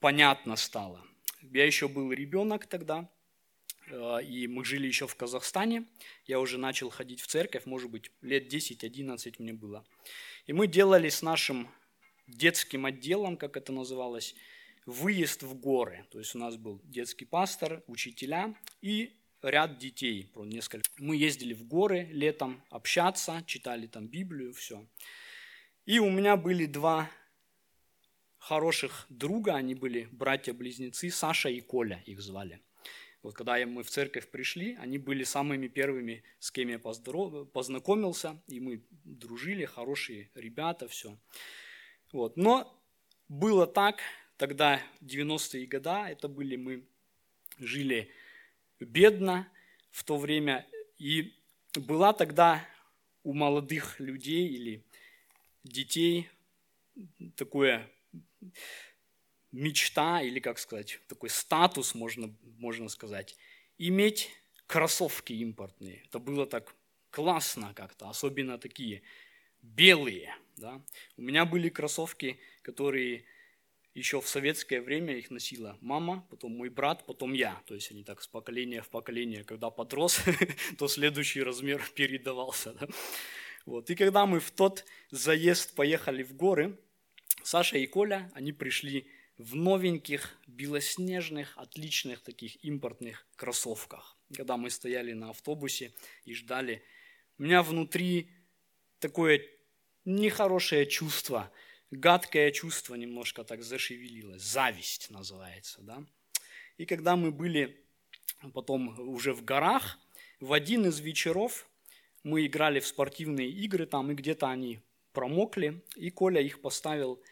понятно 0.00 0.56
стало. 0.56 1.00
Я 1.42 1.64
еще 1.64 1.88
был 1.88 2.12
ребенок 2.12 2.66
тогда, 2.66 3.08
и 4.22 4.46
мы 4.46 4.64
жили 4.64 4.86
еще 4.86 5.06
в 5.06 5.14
Казахстане. 5.14 5.84
Я 6.26 6.40
уже 6.40 6.58
начал 6.58 6.90
ходить 6.90 7.20
в 7.20 7.26
церковь, 7.26 7.66
может 7.66 7.90
быть, 7.90 8.10
лет 8.22 8.52
10-11 8.52 9.34
мне 9.38 9.52
было. 9.52 9.84
И 10.46 10.52
мы 10.52 10.66
делали 10.66 11.08
с 11.08 11.22
нашим 11.22 11.68
детским 12.26 12.86
отделом, 12.86 13.36
как 13.36 13.56
это 13.56 13.72
называлось, 13.72 14.34
выезд 14.86 15.42
в 15.42 15.54
горы. 15.54 16.06
То 16.10 16.18
есть 16.18 16.34
у 16.34 16.38
нас 16.38 16.56
был 16.56 16.80
детский 16.84 17.24
пастор, 17.24 17.82
учителя 17.86 18.54
и 18.80 19.16
ряд 19.42 19.78
детей, 19.78 20.30
несколько. 20.34 20.88
Мы 20.98 21.16
ездили 21.16 21.54
в 21.54 21.64
горы 21.64 22.08
летом 22.12 22.62
общаться, 22.70 23.42
читали 23.46 23.86
там 23.86 24.06
Библию, 24.06 24.52
все. 24.52 24.86
И 25.86 25.98
у 25.98 26.10
меня 26.10 26.36
были 26.36 26.66
два 26.66 27.10
хороших 28.38 29.06
друга, 29.08 29.54
они 29.54 29.74
были 29.74 30.08
братья-близнецы, 30.12 31.10
Саша 31.10 31.48
и 31.48 31.60
Коля 31.60 32.02
их 32.06 32.20
звали. 32.20 32.60
Вот 33.22 33.34
когда 33.34 33.54
мы 33.66 33.82
в 33.82 33.90
церковь 33.90 34.28
пришли, 34.28 34.76
они 34.76 34.96
были 34.98 35.24
самыми 35.24 35.68
первыми, 35.68 36.22
с 36.38 36.50
кем 36.50 36.68
я 36.68 36.78
познакомился, 36.78 38.40
и 38.46 38.60
мы 38.60 38.82
дружили, 39.04 39.66
хорошие 39.66 40.30
ребята, 40.34 40.88
все. 40.88 41.18
Вот. 42.12 42.36
Но 42.36 42.74
было 43.28 43.66
так, 43.66 44.00
тогда 44.38 44.80
90-е 45.02 45.66
годы, 45.66 45.90
это 45.90 46.28
были 46.28 46.56
мы, 46.56 46.84
жили 47.58 48.10
бедно 48.78 49.46
в 49.90 50.02
то 50.04 50.16
время, 50.16 50.66
и 50.96 51.34
была 51.74 52.14
тогда 52.14 52.66
у 53.22 53.34
молодых 53.34 54.00
людей 54.00 54.48
или 54.48 54.82
детей 55.62 56.30
такое 57.36 57.86
мечта 59.52 60.22
или, 60.22 60.40
как 60.40 60.58
сказать, 60.58 61.00
такой 61.08 61.30
статус, 61.30 61.94
можно, 61.94 62.34
можно 62.58 62.88
сказать, 62.88 63.36
иметь 63.78 64.30
кроссовки 64.66 65.32
импортные. 65.32 66.02
Это 66.06 66.18
было 66.18 66.46
так 66.46 66.74
классно 67.10 67.74
как-то, 67.74 68.08
особенно 68.08 68.58
такие 68.58 69.02
белые. 69.62 70.34
Да? 70.56 70.80
У 71.16 71.22
меня 71.22 71.44
были 71.44 71.68
кроссовки, 71.68 72.38
которые 72.62 73.24
еще 73.94 74.20
в 74.20 74.28
советское 74.28 74.80
время 74.80 75.16
их 75.16 75.30
носила 75.30 75.76
мама, 75.80 76.24
потом 76.30 76.52
мой 76.52 76.68
брат, 76.68 77.04
потом 77.06 77.32
я. 77.32 77.60
То 77.66 77.74
есть 77.74 77.90
они 77.90 78.04
так 78.04 78.22
с 78.22 78.28
поколения 78.28 78.82
в 78.82 78.88
поколение, 78.88 79.42
когда 79.42 79.70
подрос, 79.70 80.20
то 80.78 80.86
следующий 80.86 81.42
размер 81.42 81.82
передавался. 81.94 82.72
Да? 82.74 82.86
Вот. 83.66 83.90
И 83.90 83.96
когда 83.96 84.26
мы 84.26 84.38
в 84.38 84.50
тот 84.50 84.84
заезд 85.10 85.74
поехали 85.74 86.22
в 86.22 86.34
горы, 86.34 86.78
Саша 87.42 87.78
и 87.78 87.86
Коля, 87.86 88.30
они 88.34 88.52
пришли 88.52 89.08
в 89.40 89.56
новеньких, 89.56 90.36
белоснежных, 90.46 91.56
отличных 91.56 92.20
таких 92.20 92.62
импортных 92.62 93.26
кроссовках. 93.36 94.16
Когда 94.34 94.56
мы 94.56 94.70
стояли 94.70 95.12
на 95.12 95.30
автобусе 95.30 95.92
и 96.24 96.34
ждали, 96.34 96.82
у 97.38 97.44
меня 97.44 97.62
внутри 97.62 98.28
такое 98.98 99.42
нехорошее 100.04 100.86
чувство, 100.86 101.50
гадкое 101.90 102.50
чувство 102.50 102.94
немножко 102.96 103.42
так 103.42 103.62
зашевелилось. 103.62 104.42
Зависть 104.42 105.10
называется, 105.10 105.80
да. 105.80 106.04
И 106.76 106.84
когда 106.84 107.16
мы 107.16 107.30
были 107.30 107.82
потом 108.52 108.98
уже 109.08 109.32
в 109.32 109.42
горах, 109.42 109.98
в 110.38 110.52
один 110.52 110.86
из 110.86 111.00
вечеров 111.00 111.66
мы 112.22 112.44
играли 112.44 112.80
в 112.80 112.86
спортивные 112.86 113.48
игры 113.48 113.86
там, 113.86 114.10
и 114.10 114.14
где-то 114.14 114.50
они 114.50 114.80
промокли, 115.12 115.82
и 115.96 116.10
Коля 116.10 116.42
их 116.42 116.60
поставил 116.60 117.22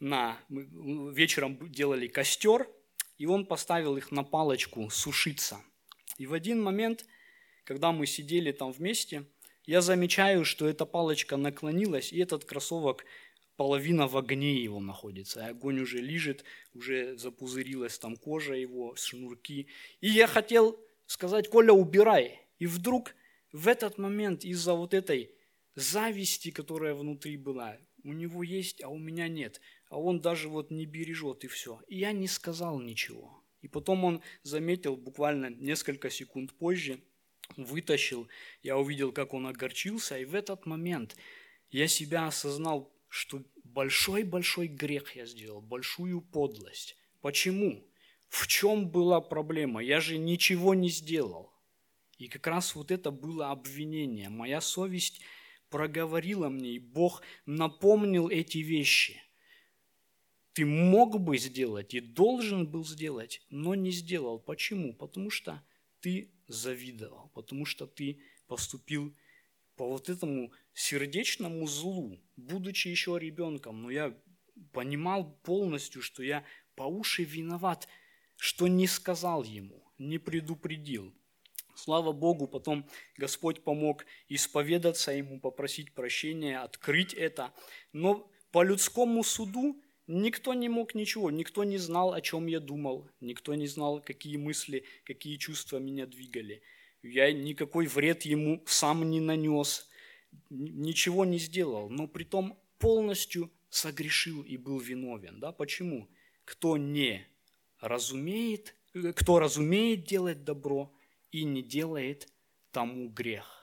на... 0.00 0.38
Мы 0.48 1.14
вечером 1.14 1.70
делали 1.70 2.08
костер, 2.08 2.68
и 3.18 3.26
он 3.26 3.46
поставил 3.46 3.96
их 3.96 4.10
на 4.10 4.24
палочку 4.24 4.88
сушиться. 4.90 5.60
И 6.18 6.26
в 6.26 6.32
один 6.32 6.62
момент, 6.62 7.04
когда 7.64 7.92
мы 7.92 8.06
сидели 8.06 8.52
там 8.52 8.72
вместе, 8.72 9.24
я 9.66 9.82
замечаю, 9.82 10.44
что 10.44 10.66
эта 10.66 10.86
палочка 10.86 11.36
наклонилась, 11.36 12.12
и 12.12 12.18
этот 12.18 12.44
кроссовок, 12.44 13.04
половина 13.56 14.08
в 14.08 14.16
огне 14.16 14.54
его 14.62 14.80
находится. 14.80 15.40
И 15.40 15.50
огонь 15.50 15.80
уже 15.80 15.98
лежит, 15.98 16.44
уже 16.72 17.16
запузырилась 17.18 17.98
там 17.98 18.16
кожа 18.16 18.54
его, 18.54 18.94
шнурки. 18.96 19.66
И 20.00 20.08
я 20.08 20.26
хотел 20.26 20.82
сказать, 21.06 21.50
Коля, 21.50 21.74
убирай. 21.74 22.40
И 22.58 22.66
вдруг 22.66 23.14
в 23.52 23.68
этот 23.68 23.98
момент 23.98 24.44
из-за 24.44 24.72
вот 24.72 24.94
этой 24.94 25.34
зависти, 25.74 26.50
которая 26.50 26.94
внутри 26.94 27.36
была, 27.36 27.76
у 28.02 28.12
него 28.12 28.42
есть, 28.42 28.82
а 28.82 28.88
у 28.88 28.98
меня 28.98 29.28
нет, 29.28 29.60
а 29.90 29.98
он 29.98 30.20
даже 30.20 30.48
вот 30.48 30.70
не 30.70 30.86
бережет 30.86 31.44
и 31.44 31.48
все. 31.48 31.82
И 31.88 31.98
я 31.98 32.12
не 32.12 32.28
сказал 32.28 32.80
ничего. 32.80 33.44
И 33.60 33.68
потом 33.68 34.04
он 34.04 34.22
заметил 34.42 34.96
буквально 34.96 35.50
несколько 35.50 36.08
секунд 36.10 36.54
позже, 36.54 37.00
вытащил, 37.56 38.28
я 38.62 38.78
увидел, 38.78 39.12
как 39.12 39.34
он 39.34 39.48
огорчился, 39.48 40.16
и 40.16 40.24
в 40.24 40.34
этот 40.34 40.64
момент 40.64 41.16
я 41.70 41.88
себя 41.88 42.28
осознал, 42.28 42.94
что 43.08 43.42
большой-большой 43.64 44.68
грех 44.68 45.16
я 45.16 45.26
сделал, 45.26 45.60
большую 45.60 46.22
подлость. 46.22 46.96
Почему? 47.20 47.84
В 48.28 48.46
чем 48.46 48.88
была 48.88 49.20
проблема? 49.20 49.82
Я 49.82 50.00
же 50.00 50.18
ничего 50.18 50.74
не 50.74 50.88
сделал. 50.88 51.52
И 52.16 52.28
как 52.28 52.46
раз 52.46 52.76
вот 52.76 52.92
это 52.92 53.10
было 53.10 53.50
обвинение. 53.50 54.28
Моя 54.28 54.60
совесть 54.60 55.20
проговорила 55.68 56.48
мне, 56.48 56.70
и 56.74 56.78
Бог 56.78 57.22
напомнил 57.44 58.28
эти 58.28 58.58
вещи. 58.58 59.20
Ты 60.52 60.66
мог 60.66 61.20
бы 61.20 61.38
сделать 61.38 61.94
и 61.94 62.00
должен 62.00 62.66
был 62.66 62.84
сделать, 62.84 63.40
но 63.50 63.74
не 63.74 63.90
сделал. 63.90 64.38
Почему? 64.38 64.94
Потому 64.94 65.30
что 65.30 65.62
ты 66.00 66.32
завидовал, 66.48 67.30
потому 67.34 67.64
что 67.64 67.86
ты 67.86 68.20
поступил 68.48 69.14
по 69.76 69.86
вот 69.86 70.08
этому 70.08 70.52
сердечному 70.74 71.66
злу, 71.66 72.20
будучи 72.36 72.88
еще 72.88 73.18
ребенком. 73.18 73.82
Но 73.82 73.90
я 73.90 74.14
понимал 74.72 75.38
полностью, 75.42 76.02
что 76.02 76.22
я 76.22 76.44
по 76.74 76.82
уши 76.82 77.24
виноват, 77.24 77.88
что 78.36 78.66
не 78.66 78.86
сказал 78.86 79.44
ему, 79.44 79.84
не 79.98 80.18
предупредил. 80.18 81.14
Слава 81.74 82.12
Богу, 82.12 82.46
потом 82.46 82.86
Господь 83.16 83.62
помог 83.62 84.04
исповедаться 84.28 85.12
ему, 85.12 85.40
попросить 85.40 85.94
прощения, 85.94 86.58
открыть 86.58 87.14
это. 87.14 87.54
Но 87.92 88.30
по 88.50 88.62
людскому 88.62 89.24
суду 89.24 89.80
никто 90.10 90.54
не 90.54 90.68
мог 90.68 90.94
ничего, 90.94 91.30
никто 91.30 91.64
не 91.64 91.78
знал, 91.78 92.12
о 92.12 92.20
чем 92.20 92.46
я 92.46 92.60
думал, 92.60 93.08
никто 93.20 93.54
не 93.54 93.66
знал, 93.66 94.02
какие 94.02 94.36
мысли, 94.36 94.84
какие 95.04 95.36
чувства 95.36 95.78
меня 95.78 96.06
двигали. 96.06 96.62
Я 97.02 97.32
никакой 97.32 97.86
вред 97.86 98.22
ему 98.22 98.62
сам 98.66 99.08
не 99.08 99.20
нанес, 99.20 99.88
ничего 100.50 101.24
не 101.24 101.38
сделал, 101.38 101.88
но 101.88 102.08
при 102.08 102.24
том 102.24 102.58
полностью 102.78 103.50
согрешил 103.70 104.42
и 104.42 104.56
был 104.56 104.78
виновен. 104.78 105.38
Да? 105.40 105.52
Почему? 105.52 106.08
Кто 106.44 106.76
не 106.76 107.26
разумеет, 107.78 108.74
кто 109.14 109.38
разумеет 109.38 110.04
делать 110.04 110.44
добро 110.44 110.92
и 111.30 111.44
не 111.44 111.62
делает 111.62 112.28
тому 112.72 113.08
грех. 113.08 113.59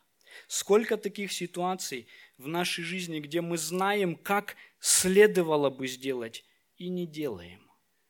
Сколько 0.47 0.97
таких 0.97 1.31
ситуаций 1.31 2.07
в 2.37 2.47
нашей 2.47 2.83
жизни, 2.83 3.19
где 3.19 3.41
мы 3.41 3.57
знаем, 3.57 4.15
как 4.15 4.55
следовало 4.79 5.69
бы 5.69 5.87
сделать, 5.87 6.43
и 6.77 6.89
не 6.89 7.07
делаем. 7.07 7.61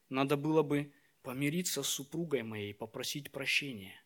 Надо 0.09 0.37
было 0.37 0.63
бы 0.63 0.91
помириться 1.21 1.83
с 1.83 1.87
супругой 1.87 2.43
моей, 2.43 2.73
попросить 2.73 3.31
прощения. 3.31 4.01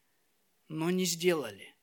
Но 0.68 0.90
не 0.90 1.06
сделали. 1.06 1.76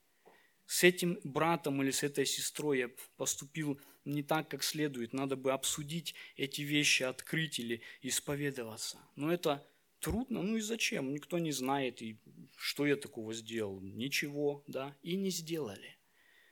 С 0.67 0.85
этим 0.85 1.19
братом 1.25 1.83
или 1.83 1.91
с 1.91 2.03
этой 2.03 2.27
сестрой 2.27 2.79
я 2.79 2.91
поступил 3.17 3.81
не 4.05 4.23
так, 4.23 4.49
как 4.49 4.63
следует. 4.63 5.13
Надо 5.13 5.37
бы 5.37 5.53
обсудить 5.53 6.15
эти 6.37 6.63
вещи, 6.63 7.03
открыть 7.03 7.59
или 7.59 7.83
исповедоваться. 8.03 8.99
Но 9.17 9.33
это 9.33 9.67
трудно. 10.01 10.43
Ну 10.43 10.57
и 10.57 10.61
зачем? 10.61 11.13
Никто 11.13 11.39
не 11.39 11.53
знает, 11.53 12.03
и 12.03 12.19
что 12.57 12.87
я 12.87 12.97
такого 12.97 13.35
сделал. 13.35 13.81
Ничего, 13.81 14.65
да, 14.67 14.97
и 15.03 15.17
не 15.17 15.31
сделали. 15.31 15.98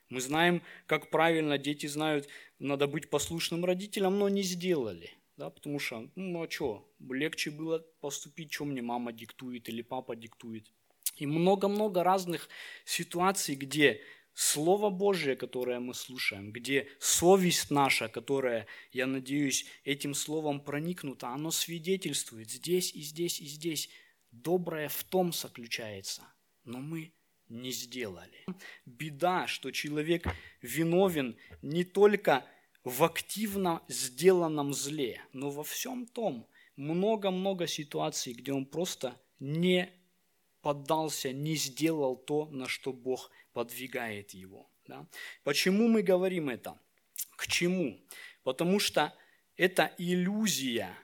Мы 0.09 0.21
знаем, 0.21 0.63
как 0.87 1.11
правильно, 1.11 1.59
дети 1.59 1.87
знают, 1.87 2.29
надо 2.59 2.87
быть 2.87 3.11
послушным 3.11 3.65
родителям, 3.65 4.19
но 4.19 4.29
не 4.29 4.43
сделали. 4.43 5.11
Да, 5.37 5.51
потому 5.51 5.79
что, 5.79 6.09
ну 6.15 6.43
а 6.43 6.51
что, 6.51 6.89
легче 7.11 7.51
было 7.51 7.85
поступить, 8.01 8.53
что 8.53 8.65
мне 8.65 8.81
мама 8.81 9.13
диктует 9.13 9.69
или 9.69 9.83
папа 9.83 10.17
диктует. 10.17 10.73
И 11.17 11.27
много-много 11.27 12.03
разных 12.03 12.49
ситуаций, 12.85 13.55
где 13.55 14.01
Слово 14.39 14.91
Божие, 14.91 15.35
которое 15.35 15.81
мы 15.81 15.95
слушаем, 15.95 16.53
где 16.53 16.89
совесть 16.99 17.71
наша, 17.71 18.09
которая, 18.09 18.67
я 18.93 19.07
надеюсь, 19.07 19.65
этим 19.83 20.13
словом 20.13 20.61
проникнута, 20.61 21.29
оно 21.29 21.51
свидетельствует 21.51 22.51
здесь 22.51 22.95
и 22.95 23.01
здесь 23.01 23.41
и 23.41 23.47
здесь. 23.47 23.89
Доброе 24.33 24.89
в 24.89 25.05
том 25.05 25.33
заключается, 25.33 26.23
но 26.65 26.81
мы 26.81 27.15
не 27.49 27.71
сделали. 27.71 28.45
Беда, 28.85 29.47
что 29.47 29.71
человек 29.71 30.27
виновен 30.63 31.37
не 31.63 31.85
только 31.85 32.45
в 32.85 33.03
активно 33.05 33.83
сделанном 33.89 34.73
зле, 34.73 35.21
но 35.33 35.51
во 35.51 35.65
всем 35.65 36.07
том 36.07 36.47
много-много 36.77 37.67
ситуаций, 37.67 38.33
где 38.33 38.53
он 38.53 38.67
просто 38.67 39.21
не 39.41 39.91
поддался, 40.61 41.33
не 41.33 41.57
сделал 41.57 42.17
то, 42.17 42.47
на 42.47 42.69
что 42.69 42.93
Бог 42.93 43.31
подвигает 43.53 44.33
его. 44.33 44.71
Да? 44.87 45.07
Почему 45.43 45.89
мы 45.89 46.03
говорим 46.03 46.49
это? 46.49 46.79
К 47.37 47.47
чему? 47.47 48.01
Потому 48.43 48.79
что 48.79 49.13
это 49.57 49.95
иллюзия, 49.99 50.97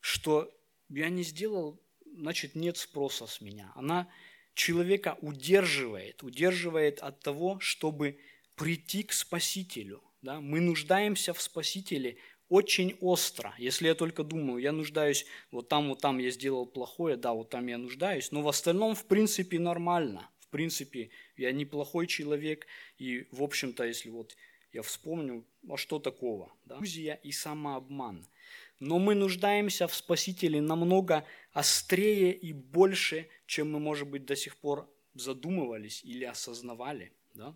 что 0.00 0.52
я 0.88 1.08
не 1.08 1.22
сделал, 1.22 1.80
значит 2.04 2.54
нет 2.54 2.76
спроса 2.76 3.26
с 3.26 3.40
меня. 3.40 3.72
Она 3.74 4.10
человека 4.54 5.18
удерживает, 5.20 6.22
удерживает 6.22 7.00
от 7.00 7.20
того, 7.20 7.58
чтобы 7.60 8.18
прийти 8.54 9.02
к 9.02 9.12
Спасителю. 9.12 10.02
Да? 10.22 10.40
Мы 10.40 10.60
нуждаемся 10.60 11.32
в 11.32 11.40
Спасителе 11.40 12.16
очень 12.48 12.96
остро. 13.00 13.54
Если 13.58 13.86
я 13.86 13.94
только 13.94 14.24
думаю, 14.24 14.62
я 14.62 14.72
нуждаюсь, 14.72 15.26
вот 15.50 15.68
там, 15.68 15.88
вот 15.88 16.00
там 16.00 16.18
я 16.18 16.30
сделал 16.30 16.66
плохое, 16.66 17.16
да, 17.16 17.32
вот 17.32 17.48
там 17.48 17.66
я 17.66 17.78
нуждаюсь, 17.78 18.30
но 18.30 18.42
в 18.42 18.48
остальном, 18.48 18.94
в 18.94 19.06
принципе, 19.06 19.58
нормально 19.58 20.28
принципе, 20.52 21.10
я 21.36 21.50
неплохой 21.50 22.06
человек, 22.06 22.68
и, 22.98 23.26
в 23.32 23.42
общем-то, 23.42 23.84
если 23.84 24.10
вот 24.10 24.36
я 24.72 24.82
вспомню, 24.82 25.44
а 25.68 25.76
что 25.76 25.98
такого? 25.98 26.52
Да? 26.66 26.76
Иллюзия 26.76 27.18
и 27.24 27.32
самообман. 27.32 28.24
Но 28.78 28.98
мы 28.98 29.14
нуждаемся 29.14 29.88
в 29.88 29.94
Спасителе 29.94 30.60
намного 30.60 31.24
острее 31.52 32.32
и 32.32 32.52
больше, 32.52 33.28
чем 33.46 33.72
мы, 33.72 33.80
может 33.80 34.08
быть, 34.08 34.24
до 34.24 34.36
сих 34.36 34.56
пор 34.56 34.88
задумывались 35.14 36.02
или 36.04 36.24
осознавали. 36.24 37.12
Да? 37.34 37.54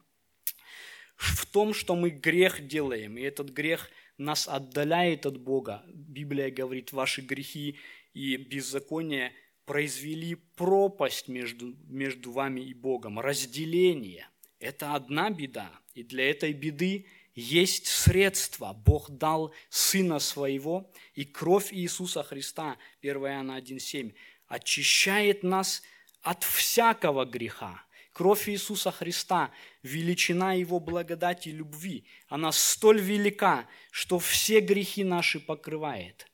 В 1.17 1.47
том, 1.47 1.73
что 1.73 1.97
мы 1.97 2.11
грех 2.11 2.67
делаем, 2.67 3.17
и 3.17 3.23
этот 3.23 3.51
грех 3.51 3.91
нас 4.19 4.49
отдаляет 4.49 5.27
от 5.27 5.39
Бога. 5.39 5.83
Библия 5.87 6.51
говорит, 6.51 6.93
ваши 6.93 7.23
грехи 7.23 7.79
и 8.13 8.37
беззакония– 8.37 9.33
произвели 9.67 10.37
пропасть 10.55 11.29
между, 11.29 11.77
между 11.89 12.33
вами 12.33 12.61
и 12.61 12.73
Богом, 12.73 13.19
разделение. 13.19 14.29
Это 14.61 14.95
одна 14.95 15.29
беда, 15.29 15.71
и 15.93 16.03
для 16.03 16.31
этой 16.31 16.53
беды 16.53 17.07
есть 17.37 17.87
средства. 17.87 18.73
Бог 18.73 19.11
дал 19.11 19.55
Сына 19.69 20.19
Своего, 20.19 20.91
и 21.15 21.25
кровь 21.25 21.73
Иисуса 21.73 22.23
Христа, 22.25 22.79
1 23.03 23.17
Иоанна 23.17 23.61
1,7, 23.61 24.15
очищает 24.49 25.43
нас 25.43 25.83
от 26.23 26.43
всякого 26.43 27.25
греха. 27.27 27.85
Кровь 28.13 28.49
Иисуса 28.49 28.91
Христа, 28.91 29.53
величина 29.83 30.55
Его 30.55 30.81
благодати 30.81 31.51
и 31.51 31.53
любви, 31.53 32.07
она 32.29 32.51
столь 32.53 33.01
велика, 33.01 33.69
что 33.91 34.19
все 34.19 34.61
грехи 34.61 35.05
наши 35.05 35.39
покрывает. 35.39 36.27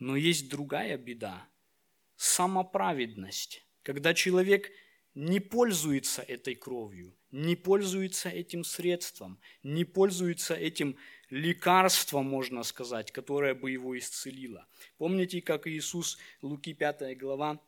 Но 0.00 0.16
есть 0.16 0.48
другая 0.48 0.98
беда– 0.98 1.48
самоправедность, 2.16 3.64
когда 3.84 4.14
человек 4.14 4.72
не 5.14 5.38
пользуется 5.38 6.22
этой 6.22 6.56
кровью, 6.56 7.16
не 7.32 7.56
пользуется 7.56 8.28
этим 8.28 8.62
средством, 8.62 9.38
не 9.62 9.84
пользуется 9.84 10.54
этим 10.54 10.96
лекарством, 11.30 12.26
можно 12.26 12.62
сказать, 12.62 13.10
которое 13.10 13.54
бы 13.54 13.70
его 13.70 13.98
исцелило. 13.98 14.66
Помните, 14.98 15.40
как 15.40 15.66
Иисус, 15.66 16.18
Луки 16.42 16.74
5 16.74 17.16
глава, 17.18 17.58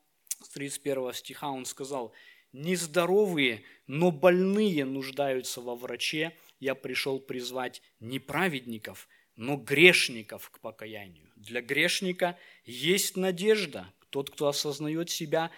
с 0.42 0.50
31 0.50 1.14
стиха, 1.14 1.50
он 1.50 1.64
сказал, 1.64 2.12
«Нездоровые, 2.52 3.64
но 3.86 4.12
больные 4.12 4.84
нуждаются 4.84 5.60
во 5.62 5.74
враче, 5.74 6.36
я 6.60 6.74
пришел 6.74 7.18
призвать 7.18 7.82
не 8.00 8.18
праведников, 8.18 9.08
но 9.34 9.56
грешников 9.56 10.50
к 10.50 10.60
покаянию. 10.60 11.30
Для 11.36 11.62
грешника 11.62 12.38
есть 12.64 13.16
надежда, 13.16 13.92
тот, 14.10 14.30
кто 14.30 14.46
осознает 14.46 15.10
себя 15.10 15.50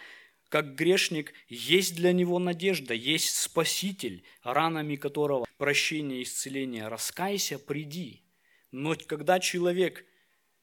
как 0.49 0.75
грешник, 0.75 1.33
есть 1.49 1.95
для 1.97 2.13
него 2.13 2.39
надежда, 2.39 2.95
есть 2.95 3.37
Спаситель, 3.37 4.25
ранами 4.43 4.97
которого 4.97 5.47
прощение 5.59 6.23
исцеление. 6.23 6.89
Раскайся, 6.89 7.59
приди. 7.59 8.23
Но 8.71 8.95
когда 9.07 9.41
человек 9.41 10.05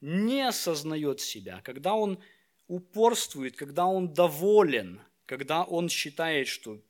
не 0.01 0.47
осознает 0.47 1.21
себя, 1.21 1.61
когда 1.63 1.93
он 1.95 2.19
упорствует, 2.67 3.55
когда 3.55 3.85
он 3.85 4.13
доволен, 4.13 5.01
когда 5.25 5.63
он 5.63 5.89
считает, 5.89 6.47
что 6.47 6.81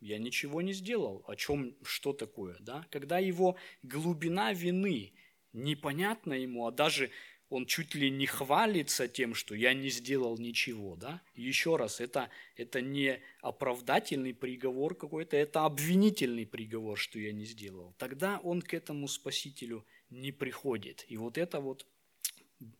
я 0.00 0.18
ничего 0.18 0.62
не 0.62 0.72
сделал, 0.72 1.24
о 1.26 1.34
чем, 1.34 1.74
что 1.82 2.12
такое, 2.12 2.56
да? 2.60 2.86
когда 2.90 3.18
его 3.18 3.56
глубина 3.82 4.52
вины 4.52 5.12
непонятна 5.52 6.34
ему, 6.34 6.66
а 6.66 6.72
даже 6.72 7.10
он 7.50 7.66
чуть 7.66 7.94
ли 7.94 8.10
не 8.10 8.26
хвалится 8.26 9.08
тем, 9.08 9.34
что 9.34 9.54
я 9.54 9.72
не 9.72 9.88
сделал 9.88 10.36
ничего. 10.38 10.96
Да? 10.96 11.22
Еще 11.34 11.76
раз, 11.76 12.00
это, 12.00 12.28
это 12.56 12.80
не 12.80 13.20
оправдательный 13.40 14.34
приговор 14.34 14.94
какой-то, 14.94 15.36
это 15.36 15.64
обвинительный 15.64 16.46
приговор, 16.46 16.98
что 16.98 17.18
я 17.18 17.32
не 17.32 17.46
сделал. 17.46 17.94
Тогда 17.98 18.38
он 18.42 18.60
к 18.60 18.74
этому 18.74 19.08
спасителю 19.08 19.86
не 20.10 20.30
приходит. 20.30 21.06
И 21.08 21.16
вот 21.16 21.38
это 21.38 21.60
вот 21.60 21.86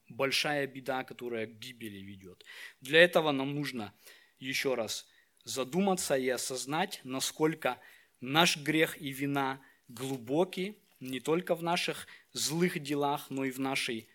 большая 0.08 0.66
беда, 0.66 1.04
которая 1.04 1.46
к 1.46 1.58
гибели 1.58 1.98
ведет. 1.98 2.44
Для 2.80 3.00
этого 3.00 3.32
нам 3.32 3.54
нужно 3.54 3.94
еще 4.38 4.74
раз 4.74 5.06
задуматься 5.44 6.16
и 6.16 6.28
осознать, 6.28 7.00
насколько 7.04 7.80
наш 8.20 8.58
грех 8.58 9.00
и 9.00 9.12
вина 9.12 9.60
глубоки 9.88 10.76
не 11.00 11.20
только 11.20 11.54
в 11.54 11.62
наших 11.62 12.06
злых 12.32 12.80
делах, 12.80 13.30
но 13.30 13.44
и 13.44 13.50
в 13.50 13.60
нашей 13.60 14.08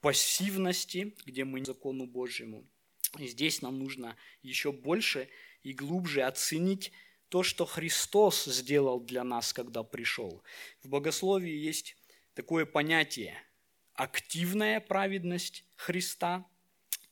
пассивности, 0.00 1.14
где 1.26 1.44
мы 1.44 1.64
закону 1.64 2.06
Божьему. 2.06 2.66
И 3.18 3.26
здесь 3.26 3.62
нам 3.62 3.78
нужно 3.78 4.16
еще 4.42 4.72
больше 4.72 5.28
и 5.62 5.72
глубже 5.72 6.22
оценить 6.22 6.92
то, 7.28 7.42
что 7.42 7.64
Христос 7.64 8.44
сделал 8.44 9.00
для 9.00 9.24
нас, 9.24 9.52
когда 9.52 9.82
пришел. 9.82 10.42
В 10.82 10.88
богословии 10.88 11.52
есть 11.52 11.96
такое 12.34 12.66
понятие– 12.66 13.42
активная 13.94 14.80
праведность 14.80 15.64
Христа 15.76 16.46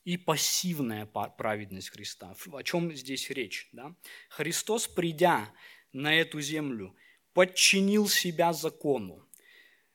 и 0.03 0.17
пассивная 0.17 1.05
праведность 1.05 1.89
Христа. 1.89 2.35
О 2.51 2.63
чем 2.63 2.91
здесь 2.95 3.29
речь? 3.29 3.69
Да? 3.73 3.95
Христос, 4.29 4.87
придя 4.87 5.53
на 5.93 6.15
эту 6.15 6.41
землю, 6.41 6.95
подчинил 7.33 8.07
себя 8.07 8.53
закону. 8.53 9.28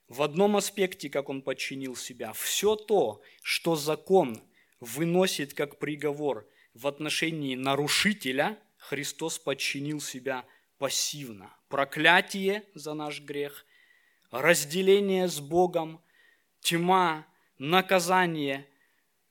В 0.08 0.22
одном 0.22 0.56
аспекте, 0.56 1.08
как 1.08 1.28
он 1.28 1.42
подчинил 1.42 1.96
себя, 1.96 2.32
все 2.32 2.76
то, 2.76 3.22
что 3.42 3.74
закон 3.74 4.42
выносит 4.80 5.54
как 5.54 5.78
приговор 5.78 6.48
в 6.74 6.86
отношении 6.86 7.54
нарушителя, 7.54 8.58
Христос 8.76 9.38
подчинил 9.38 10.00
себя 10.00 10.44
пассивно. 10.78 11.50
Проклятие 11.68 12.64
за 12.74 12.92
наш 12.92 13.22
грех, 13.22 13.64
разделение 14.30 15.28
с 15.28 15.40
Богом, 15.40 16.02
тьма, 16.60 17.26
наказание, 17.58 18.66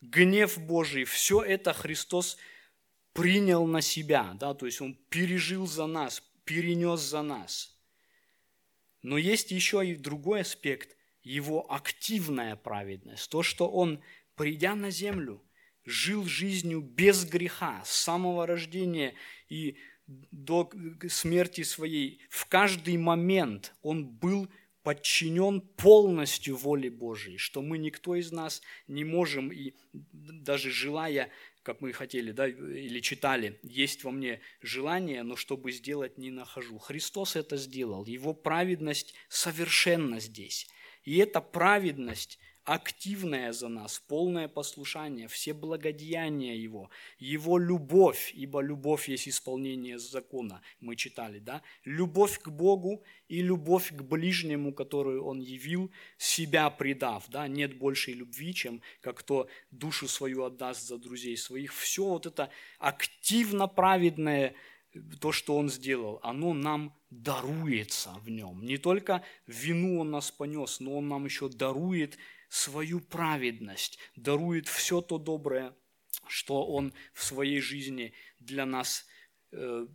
гнев 0.02 0.58
Божий, 0.58 1.04
все 1.04 1.44
это 1.44 1.74
Христос 1.74 2.38
принял 3.14 3.68
на 3.68 3.82
себя, 3.82 4.32
да, 4.40 4.56
то 4.56 4.66
есть 4.66 4.82
Он 4.82 4.96
пережил 5.10 5.68
за 5.68 5.86
нас, 5.86 6.24
перенес 6.46 7.00
за 7.00 7.22
нас. 7.22 7.73
Но 9.04 9.18
есть 9.18 9.52
еще 9.52 9.86
и 9.86 9.96
другой 9.96 10.42
аспект, 10.42 10.98
его 11.22 11.72
активная 11.72 12.56
праведность, 12.56 13.30
то, 13.30 13.44
что 13.44 13.70
Он, 13.70 14.02
придя 14.36 14.76
на 14.76 14.90
землю, 14.90 15.42
жил 15.86 16.26
жизнью 16.26 16.82
без 16.82 17.26
греха 17.26 17.84
с 17.86 17.92
самого 17.92 18.48
рождения 18.48 19.14
и 19.50 19.78
до 20.08 20.70
смерти 21.10 21.64
своей. 21.64 22.22
В 22.30 22.46
каждый 22.48 22.98
момент 22.98 23.74
он 23.82 24.08
был 24.08 24.50
подчинен 24.84 25.62
полностью 25.62 26.58
воле 26.58 26.90
Божией, 26.90 27.38
что 27.38 27.62
мы 27.62 27.78
никто 27.78 28.16
из 28.16 28.32
нас 28.32 28.62
не 28.88 29.06
можем, 29.06 29.52
и 29.52 29.74
даже 29.94 30.72
желая, 30.72 31.30
как 31.64 31.82
мы 31.82 31.94
хотели, 31.94 32.32
да, 32.32 32.48
или 32.48 33.00
читали, 33.00 33.60
есть 33.64 34.04
во 34.04 34.12
мне 34.12 34.42
желание, 34.62 35.24
но 35.24 35.36
чтобы 35.36 35.72
сделать 35.72 36.18
не 36.18 36.30
нахожу. 36.30 36.78
Христос 36.78 37.36
это 37.36 37.58
сделал, 37.58 38.06
его 38.06 38.34
праведность 38.34 39.14
совершенно 39.30 40.20
здесь. 40.20 40.68
И 41.04 41.18
эта 41.18 41.42
праведность 41.42 42.38
активное 42.66 43.52
за 43.52 43.68
нас, 43.68 44.00
полное 44.00 44.48
послушание, 44.48 45.28
все 45.28 45.54
благодеяния 45.54 46.56
Его, 46.56 46.90
Его 47.18 47.58
любовь, 47.58 48.32
ибо 48.34 48.62
любовь 48.62 49.10
есть 49.10 49.28
исполнение 49.28 50.00
закона, 50.00 50.62
мы 50.80 50.96
читали, 50.96 51.40
да? 51.40 51.62
Любовь 51.84 52.40
к 52.40 52.50
Богу 52.50 53.04
и 53.28 53.42
любовь 53.42 53.90
к 53.90 54.02
ближнему, 54.02 54.74
которую 54.74 55.24
Он 55.24 55.40
явил, 55.40 55.92
себя 56.18 56.70
предав, 56.70 57.26
да? 57.30 57.48
Нет 57.48 57.78
большей 57.78 58.14
любви, 58.14 58.54
чем 58.54 58.82
как 59.02 59.20
кто 59.20 59.48
душу 59.72 60.08
свою 60.08 60.44
отдаст 60.44 60.88
за 60.88 60.98
друзей 60.98 61.38
своих. 61.38 61.74
Все 61.74 62.06
вот 62.06 62.26
это 62.26 62.50
активно 62.80 63.68
праведное, 63.68 64.56
то, 65.20 65.32
что 65.32 65.58
Он 65.58 65.70
сделал, 65.70 66.20
оно 66.24 66.54
нам 66.54 66.96
даруется 67.10 68.12
в 68.24 68.30
Нем. 68.30 68.64
Не 68.64 68.78
только 68.78 69.24
вину 69.48 70.00
Он 70.00 70.12
нас 70.12 70.32
понес, 70.32 70.80
но 70.80 70.98
Он 70.98 71.08
нам 71.08 71.26
еще 71.26 71.50
дарует 71.50 72.18
свою 72.54 73.00
праведность, 73.00 73.98
дарует 74.16 74.68
все 74.68 75.02
то 75.02 75.18
доброе, 75.18 75.74
что 76.28 76.64
Он 76.64 76.94
в 77.12 77.24
своей 77.24 77.60
жизни 77.62 78.14
для 78.40 78.68
нас 78.68 79.08
э, 79.52 79.88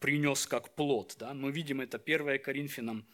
принес 0.00 0.48
как 0.48 0.74
плод. 0.74 1.14
Да? 1.20 1.34
Мы 1.34 1.52
видим 1.52 1.80
это 1.80 1.98
1 1.98 2.40
Коринфянам, 2.40 3.06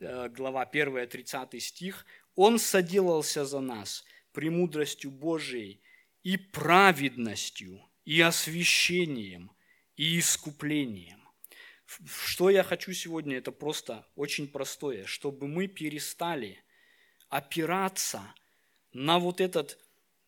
э, 0.00 0.30
глава 0.30 0.62
1, 0.62 1.06
30 1.06 1.62
стих. 1.62 2.06
«Он 2.34 2.58
соделался 2.58 3.44
за 3.44 3.60
нас 3.60 4.04
премудростью 4.32 5.10
Божией 5.10 5.82
и 6.22 6.38
праведностью, 6.38 7.82
и 8.06 8.22
освящением, 8.22 9.52
и 9.96 10.18
искуплением». 10.18 11.28
Что 12.06 12.48
я 12.48 12.62
хочу 12.62 12.94
сегодня, 12.94 13.36
это 13.36 13.52
просто 13.52 14.06
очень 14.16 14.48
простое, 14.48 15.04
чтобы 15.04 15.46
мы 15.46 15.66
перестали– 15.66 16.64
опираться 17.34 18.22
на 18.92 19.18
вот 19.18 19.40
этот 19.40 19.76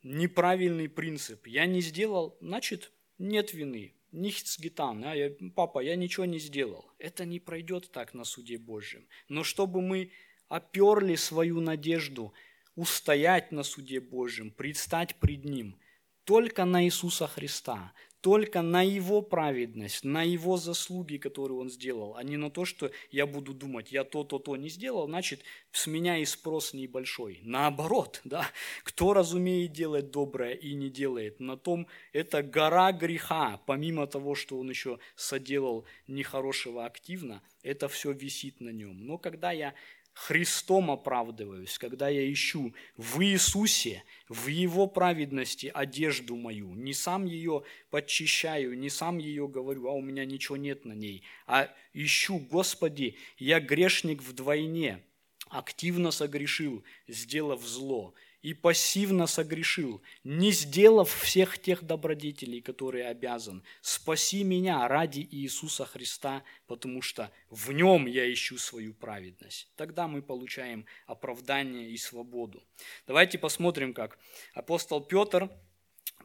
неправильный 0.03 0.89
принцип. 0.89 1.47
Я 1.47 1.65
не 1.67 1.81
сделал, 1.81 2.37
значит, 2.41 2.91
нет 3.19 3.55
вины. 3.55 3.95
Getan. 4.13 5.05
А 5.05 5.15
я, 5.15 5.31
папа, 5.55 5.79
я 5.79 5.95
ничего 5.95 6.25
не 6.25 6.41
сделал. 6.41 6.91
Это 6.99 7.25
не 7.25 7.39
пройдет 7.39 7.93
так 7.93 8.13
на 8.13 8.25
суде 8.25 8.59
Божьем. 8.59 9.07
Но 9.29 9.45
чтобы 9.45 9.83
мы 9.83 10.11
оперли 10.49 11.15
свою 11.15 11.61
надежду, 11.61 12.35
устоять 12.75 13.53
на 13.53 13.63
суде 13.63 14.01
Божьем, 14.01 14.51
предстать 14.51 15.15
пред 15.21 15.45
Ним 15.45 15.79
только 16.27 16.64
на 16.64 16.85
Иисуса 16.85 17.29
Христа, 17.29 17.93
только 18.20 18.61
на 18.61 18.83
Его 18.83 19.22
праведность, 19.22 20.03
на 20.03 20.24
Его 20.24 20.57
заслуги, 20.57 21.16
которые 21.18 21.59
Он 21.61 21.70
сделал, 21.70 22.16
а 22.16 22.24
не 22.24 22.37
на 22.37 22.51
то, 22.51 22.64
что 22.64 22.91
я 23.12 23.27
буду 23.27 23.55
думать, 23.55 23.93
я 23.93 24.03
то-то-то 24.03 24.57
не 24.57 24.68
сделал, 24.68 25.07
значит, 25.07 25.43
с 25.70 25.87
меня 25.87 26.18
и 26.18 26.24
спрос 26.24 26.74
небольшой. 26.74 27.39
Наоборот, 27.45 28.20
да, 28.24 28.51
кто 28.83 29.14
разумеет 29.14 29.72
делать 29.72 30.11
доброе 30.11 30.55
и 30.55 30.74
не 30.74 30.91
делает, 30.91 31.39
на 31.39 31.57
том 31.57 31.87
это 32.12 32.43
гора 32.43 32.91
греха, 32.91 33.61
помимо 33.64 34.09
того, 34.09 34.35
что 34.35 34.59
он 34.59 34.68
еще 34.68 34.99
соделал 35.14 35.87
нехорошего 36.09 36.85
активно, 36.87 37.41
это 37.62 37.87
все 37.89 38.11
висит 38.11 38.61
на 38.61 38.70
нем. 38.70 39.07
Но 39.07 39.18
когда 39.18 39.53
я 39.53 39.74
Христом 40.17 40.91
оправдываюсь, 40.91 41.77
когда 41.77 42.09
я 42.09 42.33
ищу 42.33 42.75
в 42.97 43.21
Иисусе, 43.21 44.03
в 44.31 44.47
Его 44.47 44.87
праведности 44.87 45.71
одежду 45.73 46.37
мою, 46.37 46.75
не 46.75 46.95
сам 46.95 47.27
ее 47.27 47.64
подчищаю, 47.91 48.79
не 48.79 48.89
сам 48.89 49.19
ее 49.19 49.47
говорю, 49.47 49.89
а 49.89 49.93
у 49.93 50.01
меня 50.01 50.25
ничего 50.25 50.57
нет 50.57 50.87
на 50.87 50.95
ней, 50.95 51.23
а 51.47 51.71
ищу, 51.93 52.39
Господи, 52.39 53.19
я 53.37 53.61
грешник 53.61 54.23
вдвойне, 54.23 55.03
активно 55.51 56.11
согрешил, 56.11 56.83
сделав 57.07 57.62
зло, 57.62 58.14
и 58.47 58.55
пассивно 58.55 59.27
согрешил, 59.27 60.01
не 60.23 60.53
сделав 60.53 61.11
всех 61.11 61.59
тех 61.59 61.83
добродетелей, 61.83 62.61
которые 62.61 63.09
обязан. 63.09 63.65
Спаси 63.81 64.45
меня 64.45 64.87
ради 64.87 65.27
Иисуса 65.33 65.85
Христа, 65.85 66.45
потому 66.69 67.03
что 67.03 67.33
в 67.51 67.73
нем 67.73 68.07
я 68.07 68.33
ищу 68.33 68.57
свою 68.57 68.95
праведность. 68.95 69.69
Тогда 69.75 70.07
мы 70.07 70.23
получаем 70.23 70.87
оправдание 71.07 71.91
и 71.91 71.97
свободу. 71.97 72.63
Давайте 73.09 73.37
посмотрим, 73.37 73.93
как 73.93 74.17
апостол 74.55 75.01
Петр, 75.01 75.51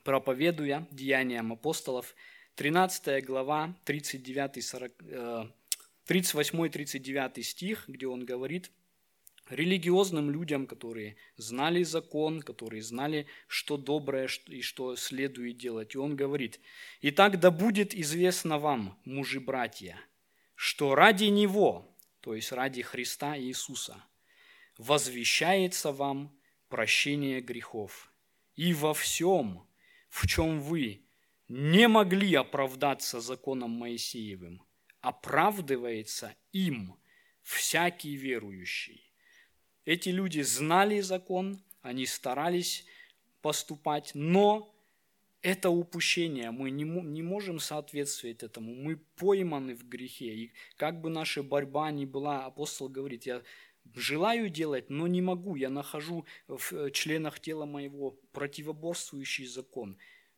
проповедуя 0.04 0.88
деяниям 0.92 1.52
апостолов, 1.52 2.14
13 2.54 3.26
глава, 3.26 3.76
38-39 3.84 5.50
э, 7.34 7.42
стих, 7.42 7.86
где 7.88 8.06
он 8.06 8.26
говорит– 8.26 8.70
религиозным 9.52 10.32
людям, 10.32 10.66
которые 10.66 11.18
знали 11.36 11.84
закон, 11.84 12.42
которые 12.42 12.82
знали, 12.82 13.28
что 13.48 13.78
доброе 13.78 14.30
и 14.48 14.62
что 14.62 14.96
следует 14.96 15.58
делать. 15.58 15.94
И 15.94 15.98
он 15.98 16.16
говорит, 16.16 16.60
«Итак, 17.02 17.40
да 17.40 17.52
будет 17.52 17.94
известно 17.94 18.58
вам, 18.58 19.00
мужи-братья, 19.06 20.00
что 20.56 20.96
ради 20.96 21.26
Него, 21.26 21.96
то 22.22 22.34
есть 22.34 22.52
ради 22.52 22.82
Христа 22.82 23.38
Иисуса, 23.38 24.04
возвещается 24.78 25.92
вам 25.92 26.34
прощение 26.70 27.42
грехов. 27.42 28.12
И 28.56 28.74
во 28.74 28.94
всем, 28.94 29.68
в 30.10 30.28
чем 30.28 30.62
вы 30.62 31.06
не 31.50 31.88
могли 31.88 32.34
оправдаться 32.36 33.20
законом 33.20 33.72
Моисеевым, 33.72 34.64
оправдывается 35.02 36.36
им 36.52 36.96
всякий 37.44 38.16
верующий 38.16 39.11
эти 39.86 40.10
люди 40.10 40.42
знали 40.42 41.00
закон, 41.02 41.62
они 41.82 42.06
старались 42.06 42.86
поступать, 43.42 44.12
но 44.14 44.72
это 45.42 45.70
упущение, 45.70 46.52
мы 46.52 46.70
не, 46.70 47.24
можем 47.24 47.60
соответствовать 47.60 48.44
этому, 48.44 48.76
мы 48.76 48.98
пойманы 48.98 49.76
в 49.76 49.88
грехе. 49.88 50.36
И 50.36 50.54
как 50.78 51.02
бы 51.02 51.10
наша 51.10 51.42
борьба 51.42 51.90
ни 51.92 52.06
была, 52.06 52.46
апостол 52.46 52.90
говорит, 52.90 53.26
я 53.26 53.42
желаю 53.96 54.50
делать, 54.50 54.90
но 54.90 55.08
не 55.08 55.22
могу. 55.22 55.56
Я 55.56 55.70
нахожу 55.70 56.26
в 56.48 56.74
э, 56.74 56.92
членах 56.92 57.40
тела 57.40 57.66
моего 57.66 58.12
противоборствующий 58.34 59.48
закон. 59.48 59.98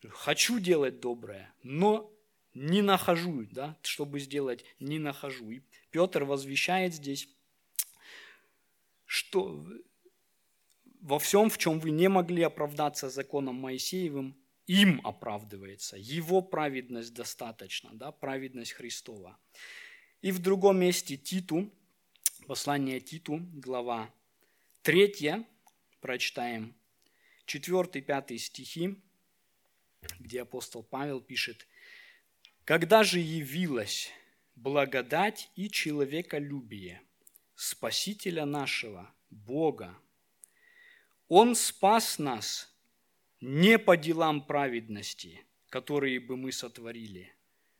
Хочу 0.10 0.60
делать 0.60 1.00
доброе, 1.02 1.54
но 1.64 2.12
не 2.54 2.82
нахожу, 2.82 3.46
да, 3.52 3.78
чтобы 3.82 4.20
сделать, 4.20 4.64
не 4.80 5.00
нахожу. 5.00 5.52
И 5.52 5.62
Петр 5.92 6.24
возвещает 6.24 6.94
здесь, 6.94 7.28
что 9.14 9.64
во 11.00 11.20
всем, 11.20 11.52
в 11.52 11.60
чем 11.60 11.80
вы 11.80 11.92
не 11.92 12.10
могли 12.10 12.42
оправдаться 12.42 13.12
законом 13.12 13.54
Моисеевым, 13.58 14.36
им 14.66 15.02
оправдывается. 15.04 15.98
Его 15.98 16.42
праведность 16.42 17.14
достаточно, 17.14 17.92
да, 17.94 18.12
праведность 18.12 18.72
Христова. 18.72 19.38
И 20.24 20.32
в 20.32 20.40
другом 20.40 20.80
месте 20.80 21.16
Титу, 21.16 21.72
послание 22.48 23.00
Титу, 23.00 23.40
глава 23.54 24.12
3, 24.82 25.46
прочитаем 26.02 26.74
4-5 27.46 28.38
стихи, 28.40 29.00
где 30.18 30.42
апостол 30.42 30.82
Павел 30.82 31.22
пишет, 31.22 31.68
«Когда 32.66 33.04
же 33.04 33.20
явилась 33.20 34.10
благодать 34.56 35.52
и 35.56 35.70
человеколюбие 35.70 37.04
Спасителя 37.66 38.46
нашего, 38.46 39.10
Бога, 39.30 39.98
Он 41.30 41.56
спас 41.56 42.20
нас 42.20 42.70
не 43.40 43.80
по 43.80 43.96
делам 43.96 44.46
праведности, 44.46 45.46
которые 45.70 46.20
бы 46.20 46.36
мы 46.36 46.52
сотворили, 46.52 47.34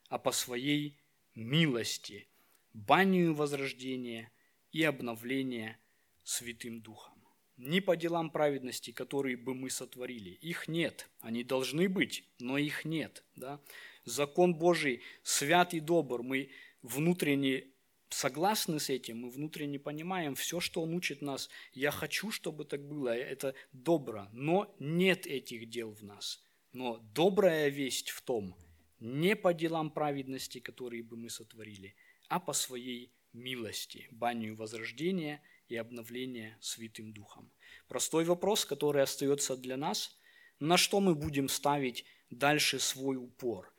а 0.08 0.20
по 0.20 0.32
своей 0.32 0.98
милости, 1.36 2.30
банию 2.72 3.34
возрождения 3.34 4.32
и 4.72 4.84
обновления 4.84 5.78
Святым 6.24 6.80
Духом. 6.80 7.22
Не 7.58 7.82
по 7.82 7.98
делам 7.98 8.30
праведности, 8.30 8.92
которые 8.92 9.36
бы 9.36 9.54
мы 9.54 9.70
сотворили. 9.70 10.30
Их 10.30 10.70
нет. 10.70 11.10
Они 11.20 11.44
должны 11.44 11.90
быть, 11.90 12.24
но 12.40 12.58
их 12.58 12.86
нет. 12.86 13.26
Да? 13.36 13.60
Закон 14.06 14.56
Божий 14.56 15.02
свят 15.24 15.74
и 15.74 15.82
добр. 15.82 16.24
Мы 16.24 16.52
внутренне 16.82 17.73
согласны 18.14 18.80
с 18.80 18.90
этим, 18.90 19.22
мы 19.22 19.30
внутренне 19.30 19.80
понимаем 19.80 20.36
все, 20.36 20.60
что 20.60 20.82
Он 20.82 20.94
учит 20.94 21.22
нас. 21.22 21.50
Я 21.74 21.92
хочу, 21.92 22.32
чтобы 22.32 22.66
так 22.66 22.88
было, 22.88 23.10
это 23.10 23.56
добро, 23.72 24.28
но 24.32 24.74
нет 24.80 25.28
этих 25.28 25.70
дел 25.70 25.92
в 25.92 26.04
нас. 26.04 26.44
Но 26.72 26.98
добрая 27.14 27.70
весть 27.70 28.10
в 28.10 28.22
том, 28.22 28.56
не 29.00 29.36
по 29.36 29.54
делам 29.54 29.92
праведности, 29.92 30.60
которые 30.60 31.04
бы 31.04 31.18
мы 31.18 31.30
сотворили, 31.30 31.96
а 32.30 32.40
по 32.40 32.54
своей 32.54 33.12
милости, 33.34 34.08
банию 34.12 34.56
возрождения 34.56 35.42
и 35.68 35.76
обновления 35.76 36.58
Святым 36.62 37.14
Духом. 37.14 37.52
Простой 37.88 38.26
вопрос, 38.26 38.66
который 38.66 39.04
остается 39.04 39.58
для 39.58 39.78
нас, 39.78 40.18
на 40.60 40.78
что 40.78 41.00
мы 41.00 41.16
будем 41.16 41.50
ставить 41.50 42.06
дальше 42.30 42.80
свой 42.80 43.18
упор? 43.18 43.74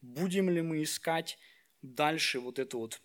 Будем 0.00 0.48
ли 0.48 0.62
мы 0.62 0.82
искать 0.82 1.38
дальше 1.82 2.40
вот 2.40 2.58
это 2.58 2.78
вот 2.78 3.00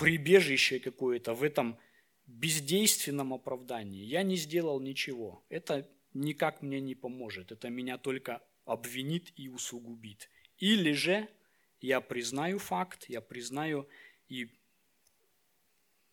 прибежище 0.00 0.80
какое-то 0.80 1.34
в 1.34 1.42
этом 1.42 1.78
бездейственном 2.26 3.34
оправдании. 3.34 4.02
Я 4.02 4.22
не 4.22 4.36
сделал 4.36 4.80
ничего. 4.80 5.44
Это 5.50 5.86
никак 6.14 6.62
мне 6.62 6.80
не 6.80 6.94
поможет. 6.94 7.52
Это 7.52 7.68
меня 7.68 7.98
только 7.98 8.42
обвинит 8.64 9.30
и 9.36 9.48
усугубит. 9.48 10.30
Или 10.56 10.92
же 10.92 11.28
я 11.82 12.00
признаю 12.00 12.58
факт, 12.58 13.10
я 13.10 13.20
признаю 13.20 13.88
и 14.28 14.48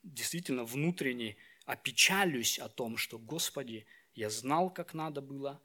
действительно 0.04 0.66
внутренне 0.66 1.38
опечалюсь 1.66 2.60
о 2.60 2.68
том, 2.68 2.98
что, 2.98 3.18
Господи, 3.18 3.86
я 4.16 4.30
знал, 4.30 4.70
как 4.70 4.94
надо 4.94 5.22
было, 5.22 5.62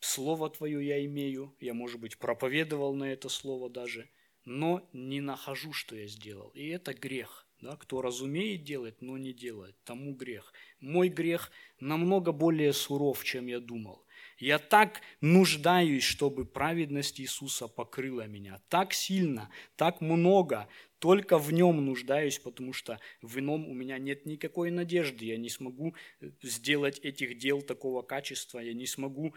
Слово 0.00 0.48
Твое 0.48 0.84
я 0.86 1.04
имею, 1.04 1.54
я, 1.60 1.74
может 1.74 2.00
быть, 2.00 2.18
проповедовал 2.18 2.94
на 2.94 3.12
это 3.12 3.28
Слово 3.28 3.68
даже, 3.68 4.08
но 4.44 4.88
не 4.92 5.20
нахожу, 5.20 5.72
что 5.72 5.96
я 5.96 6.06
сделал. 6.06 6.50
И 6.54 6.66
это 6.68 6.94
грех. 6.94 7.41
Да, 7.62 7.76
кто 7.76 8.02
разумеет 8.02 8.64
делать, 8.64 9.00
но 9.00 9.16
не 9.16 9.32
делает, 9.32 9.76
тому 9.84 10.14
грех. 10.14 10.52
Мой 10.80 11.08
грех 11.08 11.52
намного 11.78 12.32
более 12.32 12.72
суров, 12.72 13.22
чем 13.22 13.46
я 13.46 13.60
думал. 13.60 14.04
Я 14.36 14.58
так 14.58 15.00
нуждаюсь, 15.20 16.02
чтобы 16.02 16.44
праведность 16.44 17.20
Иисуса 17.20 17.68
покрыла 17.68 18.26
меня. 18.26 18.60
Так 18.68 18.92
сильно, 18.92 19.48
так 19.76 20.00
много. 20.00 20.68
Только 20.98 21.38
в 21.38 21.52
нем 21.52 21.86
нуждаюсь, 21.86 22.40
потому 22.40 22.72
что 22.72 22.98
в 23.20 23.38
ином 23.38 23.68
у 23.68 23.74
меня 23.74 23.96
нет 23.98 24.26
никакой 24.26 24.72
надежды. 24.72 25.26
Я 25.26 25.36
не 25.36 25.48
смогу 25.48 25.94
э, 26.20 26.30
сделать 26.42 26.98
этих 26.98 27.38
дел 27.38 27.62
такого 27.62 28.02
качества. 28.02 28.58
Я 28.58 28.74
не 28.74 28.86
смогу 28.86 29.36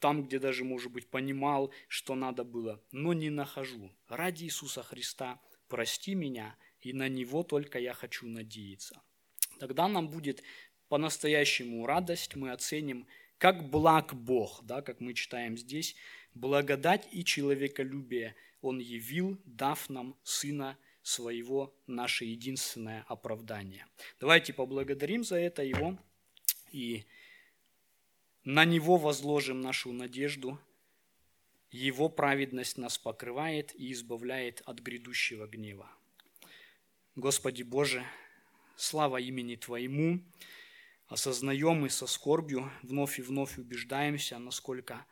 там, 0.00 0.24
где 0.26 0.38
даже, 0.38 0.64
может 0.64 0.92
быть, 0.92 1.08
понимал, 1.08 1.72
что 1.88 2.14
надо 2.14 2.44
было, 2.44 2.82
но 2.92 3.14
не 3.14 3.30
нахожу. 3.30 3.90
Ради 4.06 4.44
Иисуса 4.44 4.82
Христа 4.82 5.40
прости 5.66 6.14
меня– 6.14 6.54
и 6.80 6.92
на 6.92 7.08
Него 7.08 7.42
только 7.42 7.78
я 7.78 7.92
хочу 7.92 8.26
надеяться. 8.26 9.00
Тогда 9.58 9.88
нам 9.88 10.08
будет 10.08 10.42
по-настоящему 10.88 11.86
радость, 11.86 12.36
мы 12.36 12.52
оценим, 12.52 13.06
как 13.38 13.68
благ 13.70 14.14
Бог, 14.14 14.60
да, 14.64 14.82
как 14.82 15.00
мы 15.00 15.14
читаем 15.14 15.56
здесь, 15.56 15.94
благодать 16.34 17.08
и 17.12 17.24
человеколюбие 17.24 18.34
Он 18.60 18.78
явил, 18.78 19.40
дав 19.44 19.88
нам 19.88 20.16
Сына 20.22 20.78
Своего, 21.02 21.74
наше 21.86 22.24
единственное 22.24 23.04
оправдание. 23.08 23.86
Давайте 24.20 24.52
поблагодарим 24.52 25.24
за 25.24 25.36
это 25.36 25.62
Его 25.62 25.98
и 26.72 27.04
на 28.44 28.64
Него 28.64 28.96
возложим 28.96 29.60
нашу 29.60 29.92
надежду. 29.92 30.58
Его 31.70 32.08
праведность 32.08 32.78
нас 32.78 32.98
покрывает 32.98 33.74
и 33.74 33.92
избавляет 33.92 34.62
от 34.64 34.80
грядущего 34.80 35.46
гнева. 35.46 35.90
Господи 37.18 37.64
Боже, 37.64 38.06
слава 38.76 39.16
имени 39.16 39.56
Твоему, 39.56 40.22
осознаем 41.08 41.84
и 41.84 41.88
со 41.88 42.06
скорбью 42.06 42.70
вновь 42.82 43.18
и 43.18 43.22
вновь 43.22 43.58
убеждаемся, 43.58 44.38
насколько 44.38 45.04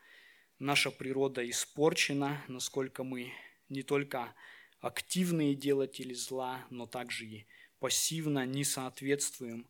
наша 0.60 0.92
природа 0.92 1.42
испорчена, 1.50 2.44
насколько 2.46 3.02
мы 3.02 3.32
не 3.68 3.82
только 3.82 4.36
активные 4.78 5.56
делатели 5.56 6.14
зла, 6.14 6.64
но 6.70 6.86
также 6.86 7.24
и 7.26 7.46
пассивно 7.80 8.46
не 8.46 8.62
соответствуем 8.62 9.66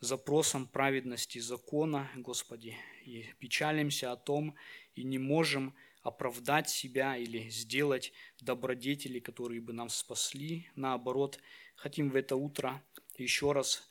запросам 0.00 0.66
праведности 0.66 1.38
закона, 1.38 2.10
Господи, 2.16 2.76
и 3.04 3.26
печалимся 3.38 4.10
о 4.10 4.16
том, 4.16 4.56
и 4.96 5.04
не 5.04 5.18
можем 5.18 5.76
оправдать 6.02 6.68
себя 6.68 7.16
или 7.16 7.48
сделать 7.50 8.12
добродетели, 8.40 9.18
которые 9.20 9.60
бы 9.60 9.72
нам 9.72 9.88
спасли. 9.88 10.70
Наоборот, 10.74 11.38
хотим 11.76 12.10
в 12.10 12.16
это 12.16 12.36
утро 12.36 12.82
еще 13.16 13.52
раз 13.52 13.88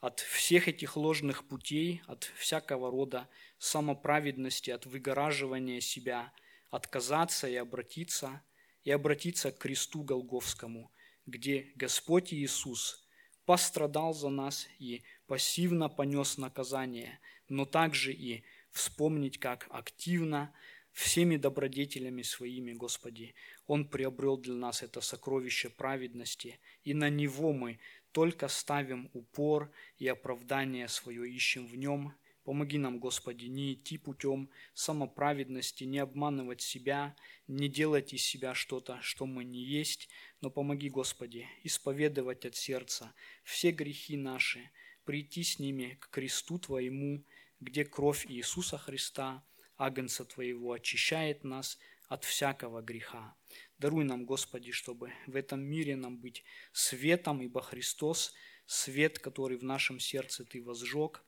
от 0.00 0.20
всех 0.20 0.68
этих 0.68 0.96
ложных 0.96 1.46
путей, 1.46 2.02
от 2.06 2.24
всякого 2.36 2.90
рода 2.90 3.28
самоправедности, 3.58 4.70
от 4.70 4.86
выгораживания 4.86 5.80
себя, 5.80 6.32
отказаться 6.70 7.48
и 7.48 7.56
обратиться, 7.56 8.42
и 8.84 8.90
обратиться 8.90 9.52
к 9.52 9.58
кресту 9.58 10.02
Голговскому, 10.02 10.90
где 11.26 11.70
Господь 11.74 12.32
Иисус 12.32 13.06
пострадал 13.44 14.14
за 14.14 14.30
нас 14.30 14.68
и 14.78 15.02
пассивно 15.26 15.88
понес 15.88 16.38
наказание, 16.38 17.20
но 17.48 17.66
также 17.66 18.12
и 18.12 18.44
вспомнить, 18.70 19.38
как 19.38 19.66
активно 19.70 20.54
всеми 20.92 21.36
добродетелями 21.36 22.22
своими, 22.22 22.72
Господи. 22.72 23.34
Он 23.66 23.88
приобрел 23.88 24.36
для 24.36 24.54
нас 24.54 24.82
это 24.82 25.00
сокровище 25.00 25.70
праведности, 25.70 26.58
и 26.84 26.94
на 26.94 27.08
Него 27.10 27.52
мы 27.52 27.78
только 28.12 28.48
ставим 28.48 29.10
упор 29.12 29.70
и 29.98 30.08
оправдание 30.08 30.88
свое 30.88 31.30
ищем 31.30 31.66
в 31.66 31.76
Нем. 31.76 32.14
Помоги 32.42 32.78
нам, 32.78 32.98
Господи, 32.98 33.46
не 33.46 33.74
идти 33.74 33.98
путем 33.98 34.50
самоправедности, 34.74 35.84
не 35.84 35.98
обманывать 35.98 36.62
себя, 36.62 37.14
не 37.46 37.68
делать 37.68 38.12
из 38.12 38.22
себя 38.22 38.54
что-то, 38.54 38.98
что 39.02 39.26
мы 39.26 39.44
не 39.44 39.62
есть, 39.62 40.08
но 40.40 40.50
помоги, 40.50 40.88
Господи, 40.88 41.46
исповедовать 41.62 42.46
от 42.46 42.56
сердца 42.56 43.14
все 43.44 43.70
грехи 43.70 44.16
наши, 44.16 44.70
прийти 45.04 45.44
с 45.44 45.58
ними 45.58 45.98
к 46.00 46.08
кресту 46.08 46.58
Твоему, 46.58 47.24
где 47.60 47.84
кровь 47.84 48.26
Иисуса 48.28 48.78
Христа– 48.78 49.44
Агнца 49.80 50.24
Твоего 50.24 50.72
очищает 50.72 51.44
нас 51.44 51.78
от 52.08 52.24
всякого 52.24 52.82
греха. 52.82 53.34
Даруй 53.78 54.04
нам, 54.04 54.24
Господи, 54.24 54.72
чтобы 54.72 55.12
в 55.26 55.36
этом 55.36 55.60
мире 55.60 55.96
нам 55.96 56.18
быть 56.18 56.44
светом, 56.72 57.40
ибо 57.42 57.62
Христос– 57.62 58.34
свет, 58.70 59.18
который 59.18 59.56
в 59.58 59.64
нашем 59.64 59.98
сердце 59.98 60.44
Ты 60.44 60.62
возжег. 60.62 61.24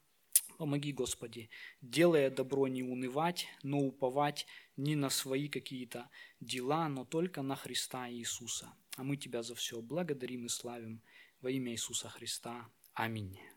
Помоги, 0.58 0.92
Господи, 0.92 1.50
делая 1.80 2.30
добро 2.30 2.68
не 2.68 2.82
унывать, 2.82 3.46
но 3.62 3.78
уповать 3.78 4.46
не 4.76 4.94
на 4.94 5.10
свои 5.10 5.48
какие-то 5.48 6.08
дела, 6.40 6.88
но 6.88 7.04
только 7.04 7.42
на 7.42 7.56
Христа 7.56 8.08
Иисуса. 8.08 8.72
А 8.96 9.02
мы 9.02 9.16
Тебя 9.16 9.42
за 9.42 9.54
все 9.54 9.80
благодарим 9.80 10.46
и 10.46 10.48
славим 10.48 11.02
во 11.40 11.50
имя 11.50 11.72
Иисуса 11.72 12.08
Христа. 12.08 12.70
Аминь. 12.94 13.51